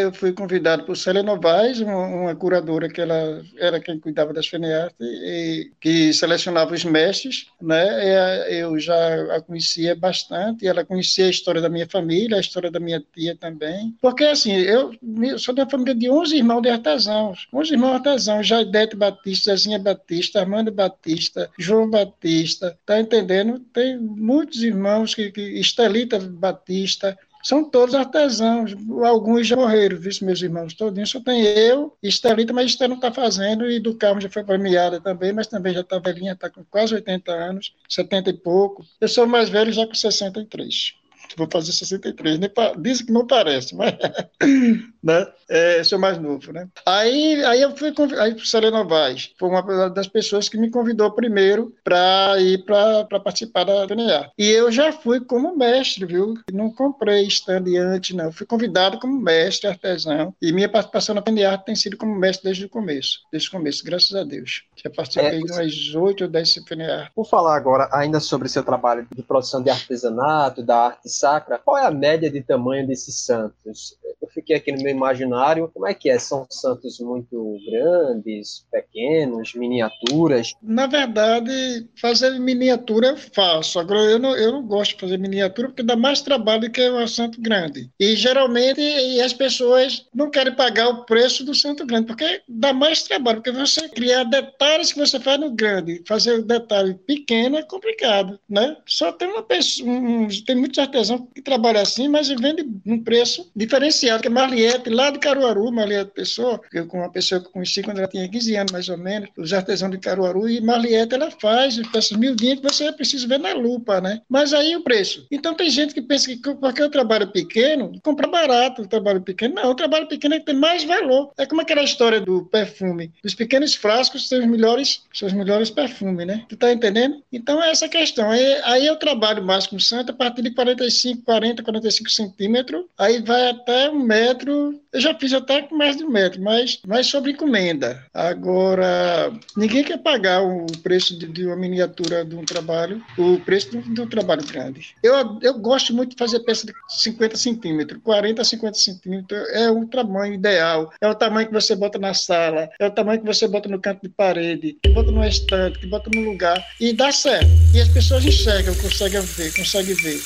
[0.00, 4.96] eu fui convidado por Célia Novaes, uma, curadora que ela era quem cuidava das FENEARTE,
[5.00, 8.60] e que selecionava os mestres, né?
[8.60, 12.80] Eu já a conhecia bastante, ela conhecia a história da minha família, a história da
[12.80, 14.92] minha tia também, porque assim, eu
[15.38, 20.40] sou da família de 11 irmãos de artesãos, os irmãos artesãos, Jaidete Batista, Zezinha Batista,
[20.40, 23.60] Armando Batista, João Batista, tá entendendo?
[23.72, 30.42] Tem muitos irmãos que, que Estelita Batista, são todos artesãos, alguns já morreram, viu, meus
[30.42, 34.28] irmãos, todinhos, só tem eu, Estelita, mas Estelita não está fazendo, e do Carmo já
[34.28, 38.32] foi premiada também, mas também já está velhinha, está com quase 80 anos, 70 e
[38.32, 38.84] pouco.
[39.00, 40.94] Eu sou mais velho já com 63
[41.36, 42.38] vou fazer 63.
[42.38, 42.72] Nem pa...
[42.78, 43.94] Dizem que não parece, mas
[45.02, 45.26] né?
[45.48, 46.68] É, sou mais novo, né?
[46.84, 51.74] Aí, aí eu fui aí o Novaes foi uma das pessoas que me convidou primeiro
[51.84, 54.30] para ir para participar da DNA.
[54.38, 56.34] E eu já fui como mestre, viu?
[56.52, 58.32] Não comprei stand antes, não.
[58.32, 62.64] Fui convidado como mestre artesão e minha participação na DNA tem sido como mestre desde
[62.64, 64.64] o começo, desde o começo, graças a Deus.
[64.76, 67.10] Já participei é, de umas oito ou dez CPNA.
[67.14, 71.60] Vou falar agora ainda sobre seu trabalho de produção de artesanato, da arte sacra.
[71.64, 73.96] Qual é a média de tamanho desses santos?
[74.20, 75.70] Eu fiquei aqui no meu imaginário.
[75.72, 76.18] Como é que é?
[76.18, 80.52] São santos muito grandes, pequenos, miniaturas?
[80.62, 83.78] Na verdade, fazer miniatura eu faço.
[83.78, 87.06] Agora, eu não, eu não gosto de fazer miniatura porque dá mais trabalho que um
[87.06, 87.90] santo grande.
[87.98, 88.80] E geralmente
[89.20, 93.56] as pessoas não querem pagar o preço do santo grande, porque dá mais trabalho, porque
[93.56, 98.76] você criar detalhes que você faz no grande, fazer o detalhe pequeno é complicado, né?
[98.86, 103.50] Só tem uma pessoa, um, tem muitos artesãos que trabalham assim, mas vende um preço
[103.54, 107.52] diferenciado, que é Marliette, lá de Caruaru, Marliette Pessoa, que eu, uma pessoa que eu
[107.52, 111.14] conheci quando ela tinha 15 anos, mais ou menos, os artesãos de Caruaru, e Marliette
[111.14, 114.20] ela faz peças miudinhas que você precisa ver na lupa, né?
[114.28, 115.26] Mas aí o preço.
[115.30, 119.54] Então tem gente que pensa que porque eu trabalho pequeno, compra barato o trabalho pequeno.
[119.54, 121.32] Não, o trabalho pequeno é que tem mais valor.
[121.36, 123.12] É como aquela história do perfume.
[123.22, 126.44] Dos pequenos frascos tem os melhores, seus melhores perfumes, né?
[126.48, 127.22] Tu tá entendendo?
[127.32, 128.30] Então é essa questão.
[128.30, 133.22] Aí, aí eu trabalho mais com santo a partir de 45, 40, 45 centímetros, aí
[133.22, 134.80] vai até um metro.
[134.92, 138.04] Eu já fiz até com mais de um metro, mas, mas sobre encomenda.
[138.12, 143.70] Agora, ninguém quer pagar o preço de, de uma miniatura de um trabalho, o preço
[143.70, 144.94] do, do trabalho grande.
[145.02, 149.70] Eu, eu gosto muito de fazer peça de 50 centímetros, 40 a 50 centímetros é
[149.70, 153.26] o tamanho ideal, é o tamanho que você bota na sala, é o tamanho que
[153.26, 156.92] você bota no canto de parede, que bota no estante, que bota no lugar, e
[156.92, 157.48] dá certo.
[157.74, 160.20] E as pessoas enxergam, conseguem ver, conseguem ver.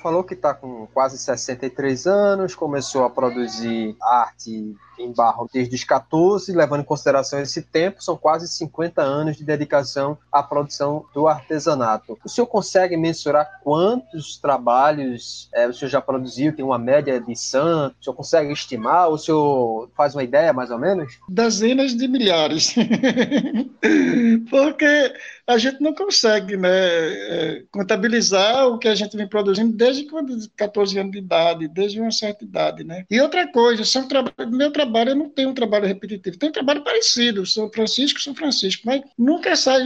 [0.00, 5.84] Falou que está com quase 63 anos, começou a produzir arte em barro desde os
[5.84, 11.26] 14, levando em consideração esse tempo, são quase 50 anos de dedicação à produção do
[11.26, 12.18] artesanato.
[12.24, 16.54] O senhor consegue mensurar quantos trabalhos é, o senhor já produziu?
[16.54, 17.92] Tem uma média de edição?
[18.00, 19.08] O senhor consegue estimar?
[19.08, 21.18] O senhor faz uma ideia, mais ou menos?
[21.28, 22.74] Dezenas de milhares.
[24.50, 25.14] Porque
[25.46, 30.36] a gente não consegue né, é, contabilizar o que a gente vem produzindo desde quando
[30.56, 32.84] 14 anos de idade, desde uma certa idade.
[32.84, 33.04] Né?
[33.10, 34.24] E outra coisa, são tra...
[34.48, 38.34] meu trabalho, eu não tenho um trabalho repetitivo, tem um trabalho parecido, São Francisco, São
[38.34, 39.82] Francisco, mas nunca sai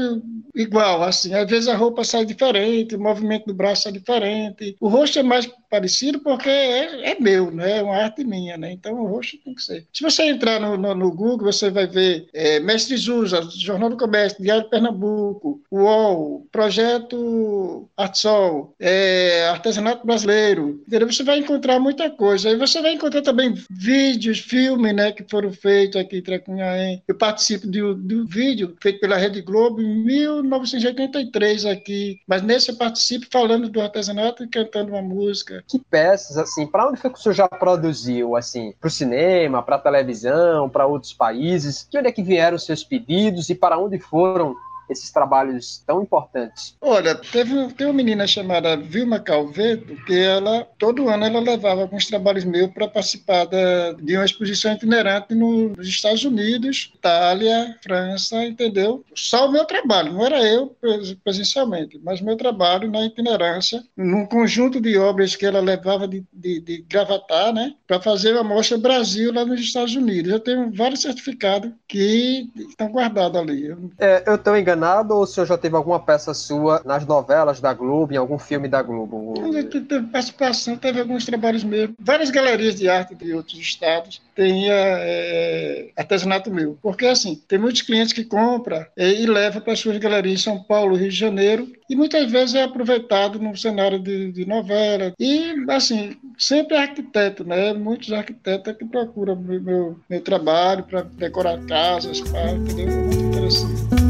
[0.55, 4.89] igual, assim, às vezes a roupa sai diferente, o movimento do braço é diferente, o
[4.89, 7.79] rosto é mais parecido porque é, é meu, né?
[7.79, 8.73] é uma arte minha, né?
[8.73, 9.87] então o rosto tem que ser.
[9.93, 13.97] Se você entrar no, no, no Google, você vai ver é, Mestre Zusa, Jornal do
[13.97, 21.11] Comércio, Diário de Pernambuco, UOL, Projeto Artsol, é, Artesanato Brasileiro, entendeu?
[21.11, 22.49] Você vai encontrar muita coisa.
[22.49, 27.03] Aí você vai encontrar também vídeos, filmes, né, que foram feitos aqui em Tracunhaém.
[27.07, 32.77] Eu participo do, do vídeo feito pela Rede Globo em 1983 aqui, mas nesse eu
[32.77, 35.63] participo falando do artesanato e cantando uma música.
[35.69, 39.63] Que peças, assim, para onde foi que o senhor já produziu, assim, para o cinema,
[39.63, 41.87] para a televisão, para outros países?
[41.91, 44.57] De onde é que vieram os seus pedidos e para onde foram
[44.89, 46.77] esses trabalhos tão importantes?
[46.81, 52.07] Olha, teve, tem uma menina chamada Vilma Calveto, que ela, todo ano, ela levava alguns
[52.07, 58.45] trabalhos meus para participar da, de uma exposição itinerante no, nos Estados Unidos, Itália, França,
[58.45, 59.05] entendeu?
[59.15, 60.77] Só o meu trabalho, não era eu
[61.23, 66.61] presencialmente, mas meu trabalho na itinerância, num conjunto de obras que ela levava de, de,
[66.61, 70.31] de gravatar, né, para fazer a mostra Brasil lá nos Estados Unidos.
[70.31, 73.75] Eu tenho vários certificados que estão guardados ali.
[73.99, 77.61] É, eu estou enganado enganado ou o senhor já teve alguma peça sua nas novelas
[77.61, 79.35] da Globo, em algum filme da Globo?
[79.71, 81.95] Teve participação, teve alguns trabalhos mesmo.
[81.99, 86.77] Várias galerias de arte de outros estados têm é, artesanato meu.
[86.83, 90.63] Porque, assim, tem muitos clientes que compram é, e levam para suas galerias em São
[90.63, 95.13] Paulo, Rio de Janeiro, e muitas vezes é aproveitado no cenário de, de novela.
[95.19, 97.73] E, assim, sempre é arquiteto, né?
[97.73, 102.89] Muitos arquitetos é que procuram meu, meu, meu trabalho para decorar casas, para, entendeu?
[102.89, 104.04] É muito interessante.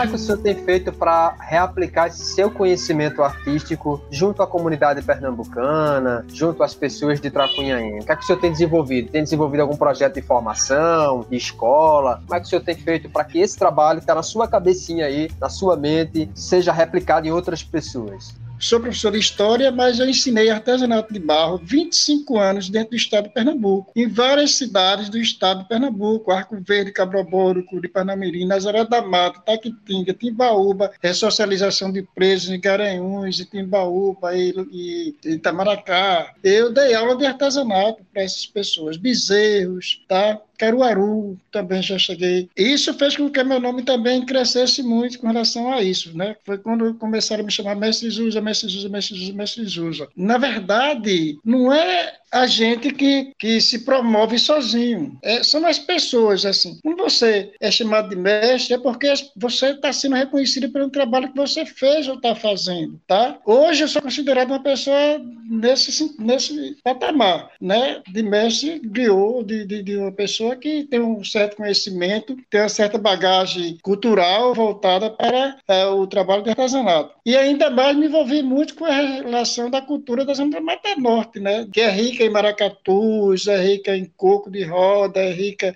[0.00, 5.02] É que o senhor tem feito para reaplicar esse seu conhecimento artístico junto à comunidade
[5.02, 7.98] pernambucana, junto às pessoas de Tracunhaém?
[7.98, 9.10] O que é que o senhor tem desenvolvido?
[9.10, 12.22] Tem desenvolvido algum projeto de formação, de escola?
[12.26, 14.48] Como é que o senhor tem feito para que esse trabalho que está na sua
[14.48, 18.39] cabecinha aí, na sua mente, seja replicado em outras pessoas?
[18.60, 23.28] Sou professor de História, mas eu ensinei artesanato de barro 25 anos dentro do estado
[23.28, 29.00] de Pernambuco, em várias cidades do estado de Pernambuco, Arco Verde, Cabroboro, Curipanamirim, Nazaré da
[29.00, 36.34] Mata, Taquitinga, Timbaúba, ressocialização de presos em Garanhuns, Timbaúba e, e Itamaracá.
[36.44, 40.38] Eu dei aula de artesanato para essas pessoas, bezerros, tá?
[40.60, 42.50] Caruaru também já cheguei.
[42.54, 46.36] Isso fez com que meu nome também crescesse muito com relação a isso, né?
[46.44, 50.08] Foi quando começaram a me chamar Mestre Zusa, Mestre Zusa, Mestre Zusa, Mestre Zusa.
[50.14, 55.18] Na verdade, não é a gente que, que se promove sozinho.
[55.22, 56.78] É, são as pessoas, assim.
[56.82, 61.36] Quando você é chamado de mestre, é porque você está sendo reconhecido pelo trabalho que
[61.36, 63.38] você fez ou está fazendo, tá?
[63.44, 68.00] Hoje eu sou considerado uma pessoa nesse, nesse patamar, né?
[68.08, 72.68] De mestre griot, de, de, de uma pessoa que tem um certo conhecimento, tem uma
[72.68, 77.14] certa bagagem cultural voltada para é, o trabalho de artesanato.
[77.24, 80.94] E ainda mais me envolvi muito com a relação da cultura da Zona da Mata
[80.96, 81.66] Norte, né?
[81.72, 85.74] Que é rica rica em maracatus, é rica em coco de roda, é rica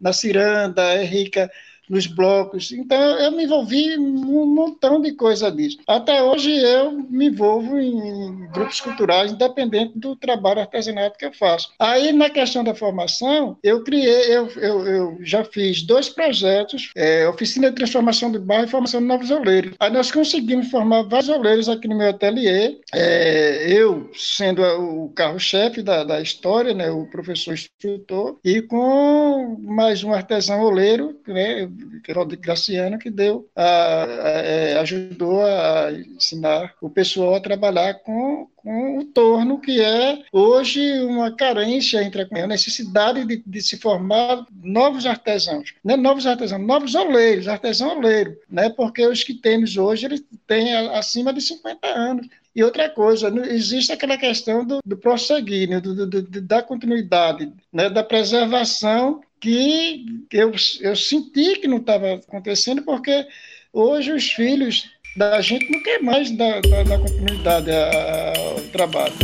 [0.00, 1.50] na ciranda, é rica
[1.88, 2.72] nos blocos.
[2.72, 5.78] Então, eu me envolvi em um montão de coisa disso.
[5.86, 11.72] Até hoje, eu me envolvo em grupos culturais, independente do trabalho artesanato que eu faço.
[11.78, 17.28] Aí, na questão da formação, eu criei, eu, eu, eu já fiz dois projetos, é,
[17.28, 19.74] Oficina de Transformação de Barro e Formação de Novos Oleiros.
[19.78, 25.82] Aí, nós conseguimos formar vários oleiros aqui no meu ateliê, é, eu sendo o carro-chefe
[25.82, 31.68] da, da história, né, o professor instrutor, e com mais um artesão oleiro, né,
[32.06, 38.48] Geraldo Graciano, que deu, a, a, é, ajudou a ensinar o pessoal a trabalhar com,
[38.56, 44.46] com o torno, que é hoje uma carência entre a necessidade de, de se formar
[44.62, 45.96] novos artesãos, né?
[45.96, 48.68] novos artesãos, novos oleiros, artesão oleiro, né?
[48.70, 52.26] porque os que temos hoje, eles têm acima de 50 anos.
[52.54, 55.78] E outra coisa, existe aquela questão do, do prosseguir, né?
[55.78, 57.90] do, do, da continuidade, né?
[57.90, 63.26] da preservação que eu, eu senti que não estava acontecendo, porque
[63.72, 69.14] hoje os filhos da gente não quer mais dar, dar, dar continuidade ao trabalho.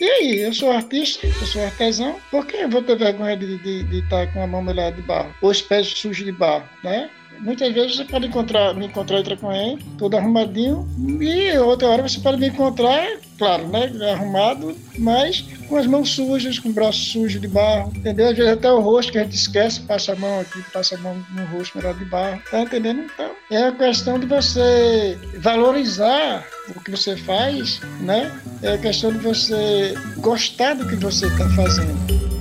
[0.00, 3.56] E aí, eu sou artista, eu sou artesão, por que eu vou ter vergonha de,
[3.58, 5.34] de, de estar com a mão molhada de barro?
[5.40, 7.08] Ou os pés sujos de barro, né?
[7.40, 10.88] Muitas vezes você pode encontrar, me encontrar em Tracuém, todo arrumadinho,
[11.20, 13.06] e outra hora você pode me encontrar,
[13.38, 18.28] claro, né, arrumado, mas com as mãos sujas, com o braço sujo de barro, entendeu?
[18.28, 20.98] Às vezes até o rosto que a gente esquece, passa a mão aqui, passa a
[20.98, 23.02] mão no rosto melhor de barro, tá entendendo?
[23.02, 28.32] Então, é a questão de você valorizar o que você faz, né?
[28.62, 32.33] É a questão de você gostar do que você está fazendo.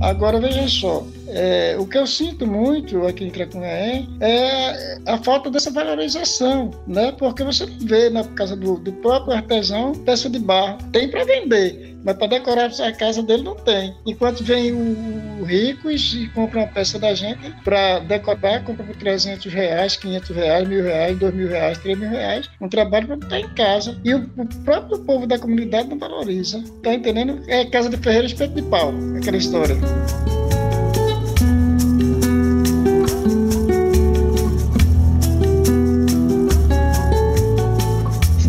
[0.00, 5.50] Agora veja só, é, o que eu sinto muito aqui em Tracunhaém é a falta
[5.50, 7.12] dessa valorização, né?
[7.12, 11.89] Porque você vê na casa do, do próprio artesão peça de barro, tem para vender,
[12.04, 13.94] mas para decorar a casa dele não tem.
[14.06, 18.96] Enquanto vem o, o ricos e compra uma peça da gente para decorar, compra por
[18.96, 23.16] 300 reais, 500 reais, mil reais, dois mil reais, três mil reais, um trabalho para
[23.16, 23.98] botar em casa.
[24.04, 24.28] E o,
[24.64, 26.62] próprio povo da comunidade não valoriza.
[26.82, 27.42] Tá entendendo?
[27.48, 29.76] É casa de ferreiro espeto de pau, aquela história.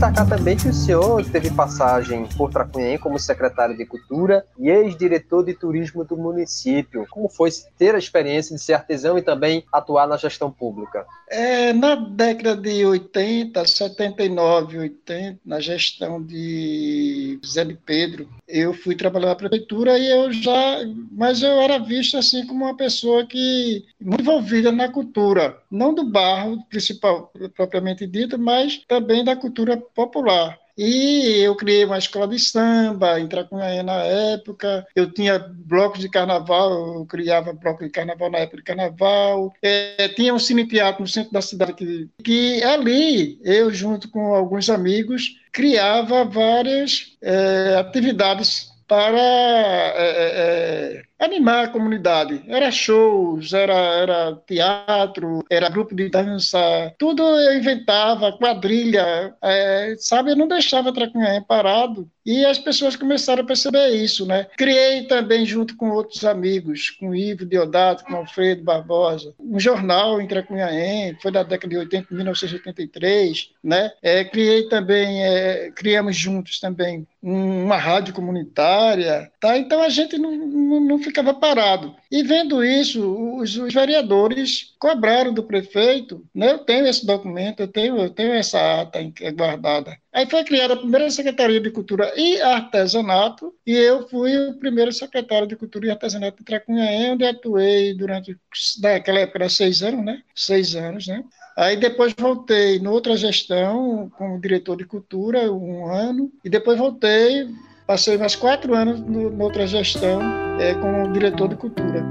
[0.02, 5.46] Destacar também que o senhor teve passagem por Tracunhaém como secretário de Cultura e ex-diretor
[5.46, 7.06] de turismo do município.
[7.12, 11.06] Como foi ter a experiência de ser artesão e também atuar na gestão pública?
[11.30, 18.96] É, na década de 80, 79, 80, na gestão de Zé de Pedro, eu fui
[18.96, 20.80] trabalhar na prefeitura e eu já,
[21.12, 26.04] mas eu era visto assim como uma pessoa que muito envolvida na cultura, não do
[26.04, 30.58] barro principal propriamente dito, mas também da cultura popular.
[30.78, 34.86] E eu criei uma escola de samba em Tracunhaém na época.
[34.96, 39.54] Eu tinha blocos de carnaval, eu criava blocos de carnaval na época de carnaval.
[39.62, 44.34] É, tinha um cine teatro no centro da cidade que, que ali eu, junto com
[44.34, 52.42] alguns amigos, criava várias é, atividades para é, é, é animar a comunidade.
[52.48, 56.60] Era shows, era, era teatro, era grupo de dança,
[56.98, 60.32] tudo eu inventava, quadrilha, é, sabe?
[60.32, 62.10] Eu não deixava Tracunhaém parado.
[62.26, 64.48] E as pessoas começaram a perceber isso, né?
[64.56, 70.28] Criei também, junto com outros amigos, com Ivo Deodato, com Alfredo Barbosa, um jornal em
[70.28, 73.92] Tracunhaém, foi da década de 80, 1983, né?
[74.04, 79.58] É, criei também, é, criamos juntos também uma rádio comunitária, tá?
[79.58, 81.94] Então a gente não, não, não ficava parado.
[82.10, 86.52] E vendo isso, os, os, vereadores cobraram do prefeito, né?
[86.52, 89.00] eu tenho esse documento, eu tenho, eu tenho essa ata
[89.34, 89.96] guardada.
[90.14, 94.92] Aí foi criada a primeira Secretaria de Cultura e Artesanato, e eu fui o primeiro
[94.92, 98.36] secretário de Cultura e Artesanato de Tracunhaém, onde atuei durante,
[98.82, 100.22] naquela época, seis anos, né?
[100.36, 101.24] Seis anos, né?
[101.58, 107.48] Aí depois voltei noutra gestão, como diretor de cultura, um ano, e depois voltei
[107.92, 110.22] Passei mais quatro anos no, outra gestão
[110.62, 112.02] é, como diretor de cultura.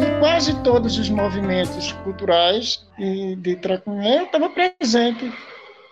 [0.00, 2.84] E quase todos os movimentos culturais
[3.38, 5.32] de Tracunhé eu estava presente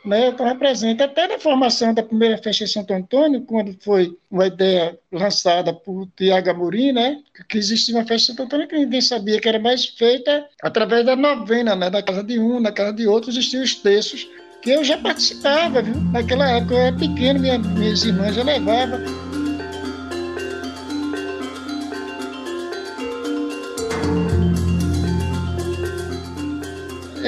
[0.05, 4.16] né, eu estava presente até na formação da primeira festa de Santo Antônio, quando foi
[4.30, 8.76] uma ideia lançada por Tiago Amorim, né, que existia uma festa de Santo Antônio que
[8.76, 12.72] ninguém sabia que era mais feita através da novena, né, da casa de um, da
[12.72, 14.28] casa de outro, existiam os textos
[14.62, 15.94] que eu já participava, viu?
[16.12, 19.30] Naquela época eu era pequeno, minha, minhas irmãs já levavam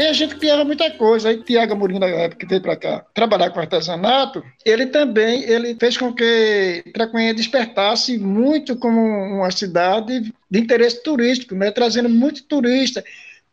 [0.08, 1.28] A gente criava muita coisa.
[1.28, 5.76] Aí Tiago Amorim, na época que veio para cá trabalhar com artesanato, ele também ele
[5.78, 11.70] fez com que Tracunha despertasse muito como uma cidade de interesse turístico, né?
[11.70, 13.02] trazendo muito turista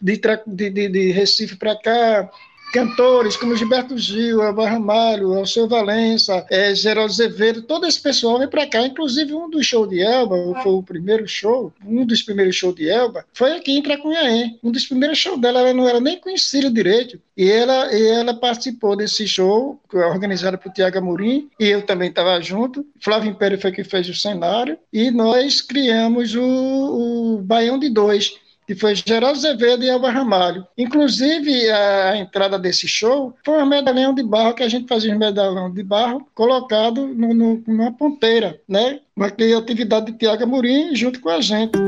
[0.02, 2.30] de, de, de Recife para cá,
[2.72, 8.48] cantores como Gilberto Gil, Elba Ramalho, Alceu Valença, é, Geraldo Azevedo, todo esse pessoal vem
[8.48, 8.86] para cá.
[8.86, 12.90] Inclusive, um dos shows de Elba, foi o primeiro show, um dos primeiros shows de
[12.90, 14.60] Elba, foi aqui em Tracunhaém.
[14.64, 17.20] Um dos primeiros shows dela, ela não era nem conhecida direito.
[17.36, 22.40] E ela, e ela participou desse show, organizado por Tiago Amorim, e eu também estava
[22.42, 22.86] junto.
[23.00, 28.34] Flávio Império foi que fez o cenário, e nós criamos o, o Baião de Dois
[28.70, 30.64] que foi Geraldo Azevedo e Elba Ramalho.
[30.78, 35.18] Inclusive, a entrada desse show foi um medalhão de barro que a gente fazia um
[35.18, 39.00] medalhão de barro colocado no, no, numa ponteira, né?
[39.16, 41.80] Uma criatividade de Tiago Amorim junto com a gente.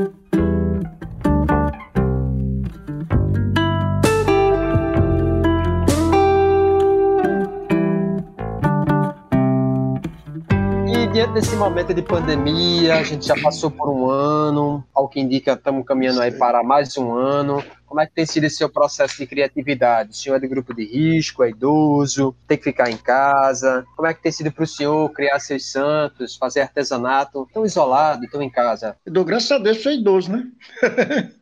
[11.22, 15.52] Diante desse momento de pandemia, a gente já passou por um ano, ao que indica,
[15.52, 17.62] estamos caminhando aí para mais um ano.
[17.86, 20.10] Como é que tem sido esse seu processo de criatividade?
[20.10, 23.86] O senhor é de grupo de risco, é idoso, tem que ficar em casa.
[23.94, 28.26] Como é que tem sido para o senhor criar seus santos, fazer artesanato, tão isolado,
[28.28, 28.96] tão em casa?
[29.06, 30.44] Eu dou graças a Deus, sou idoso, né?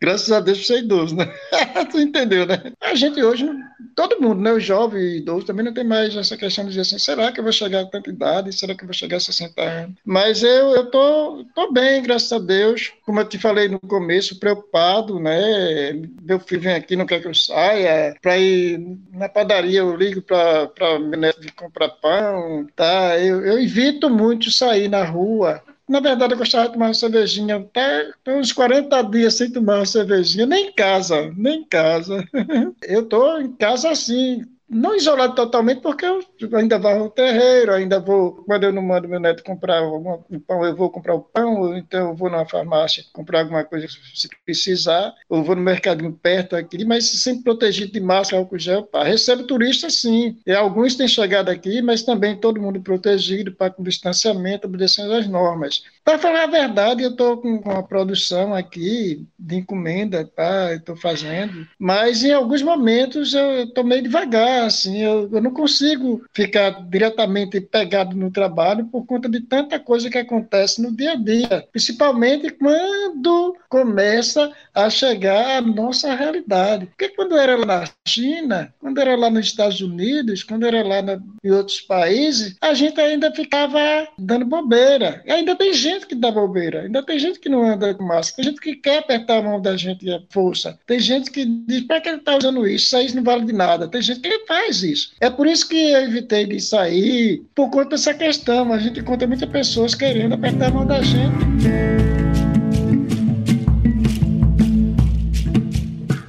[0.00, 1.32] Graças a Deus você é idoso, né?
[1.90, 2.72] tu entendeu, né?
[2.80, 3.48] A gente hoje,
[3.94, 4.52] todo mundo, né?
[4.52, 7.40] O jovem e idoso também não tem mais essa questão de dizer assim, será que
[7.40, 8.52] eu vou chegar a tanta idade?
[8.52, 9.96] Será que eu vou chegar a 60 anos?
[10.04, 12.92] Mas eu, eu tô, tô bem, graças a Deus.
[13.04, 15.92] Como eu te falei no começo, preocupado, né?
[16.22, 18.14] Meu filho vem aqui, não quer que eu saia.
[18.20, 18.78] Para ir
[19.12, 23.18] na padaria, eu ligo para neto de comprar pão, tá?
[23.18, 27.56] Eu, eu evito muito sair na rua na verdade, eu gostava de tomar uma cervejinha
[27.56, 32.26] até uns 40 dias sem tomar uma cervejinha, nem em casa, nem em casa.
[32.82, 36.20] Eu estou em casa assim, não isolado totalmente, porque eu
[36.54, 40.64] ainda vou ao terreiro, ainda vou, quando eu não mando meu neto comprar um pão,
[40.64, 45.14] eu vou comprar o pão, então eu vou na farmácia comprar alguma coisa se precisar,
[45.28, 48.82] ou vou no mercadinho perto aqui, mas sempre protegido de máscara, álcool gel.
[48.82, 49.04] Pá.
[49.04, 53.82] Recebo turistas, sim, e alguns têm chegado aqui, mas também todo mundo protegido, para com
[53.82, 55.82] distanciamento, obedecendo às normas.
[56.06, 60.72] Para falar a verdade, eu estou com uma produção aqui de encomenda, tá?
[60.72, 66.24] estou fazendo, mas em alguns momentos eu estou meio devagar, assim, eu, eu, não consigo
[66.32, 71.16] ficar diretamente pegado no trabalho por conta de tanta coisa que acontece no dia a
[71.16, 76.86] dia, principalmente quando começa a chegar a nossa realidade.
[76.86, 81.02] Porque quando era lá na China, quando era lá nos Estados Unidos, quando era lá
[81.02, 83.78] na, em outros países, a gente ainda ficava
[84.16, 85.22] dando bobeira.
[85.26, 88.04] E ainda tem gente gente que dá bobeira, ainda tem gente que não anda com
[88.04, 91.44] máscara, tem gente que quer apertar a mão da gente à força, tem gente que
[91.44, 92.86] diz, para que ele está usando isso?
[92.86, 93.88] Isso aí não vale de nada.
[93.88, 95.12] Tem gente que faz isso.
[95.20, 98.72] É por isso que eu evitei de sair, por conta dessa questão.
[98.72, 102.15] A gente encontra muitas pessoas querendo apertar a mão da gente.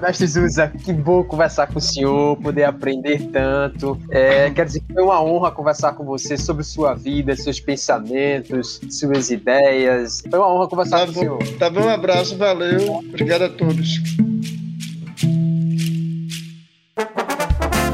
[0.02, 4.00] Mestre Zusa, que bom conversar com o senhor, poder aprender tanto.
[4.12, 8.80] É, quer dizer que foi uma honra conversar com você sobre sua vida, seus pensamentos,
[8.90, 10.22] suas ideias.
[10.30, 11.58] Foi uma honra conversar tá com bom, o senhor.
[11.58, 12.98] Tá bom, um abraço, valeu.
[12.98, 14.02] Obrigado a todos.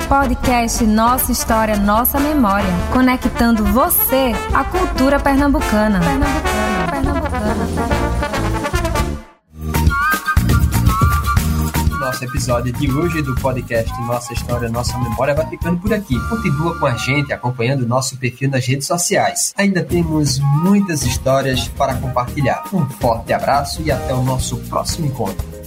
[0.10, 5.99] Podcast Nossa História, Nossa Memória, conectando você à cultura pernambucana.
[6.01, 8.03] Pernambucana, pernambucana.
[12.24, 16.16] Nosso episódio de hoje do podcast Nossa História, Nossa Memória vai ficando por aqui.
[16.30, 19.54] Continua com a gente acompanhando o nosso perfil nas redes sociais.
[19.58, 22.64] Ainda temos muitas histórias para compartilhar.
[22.74, 25.62] Um forte abraço e até o nosso próximo encontro.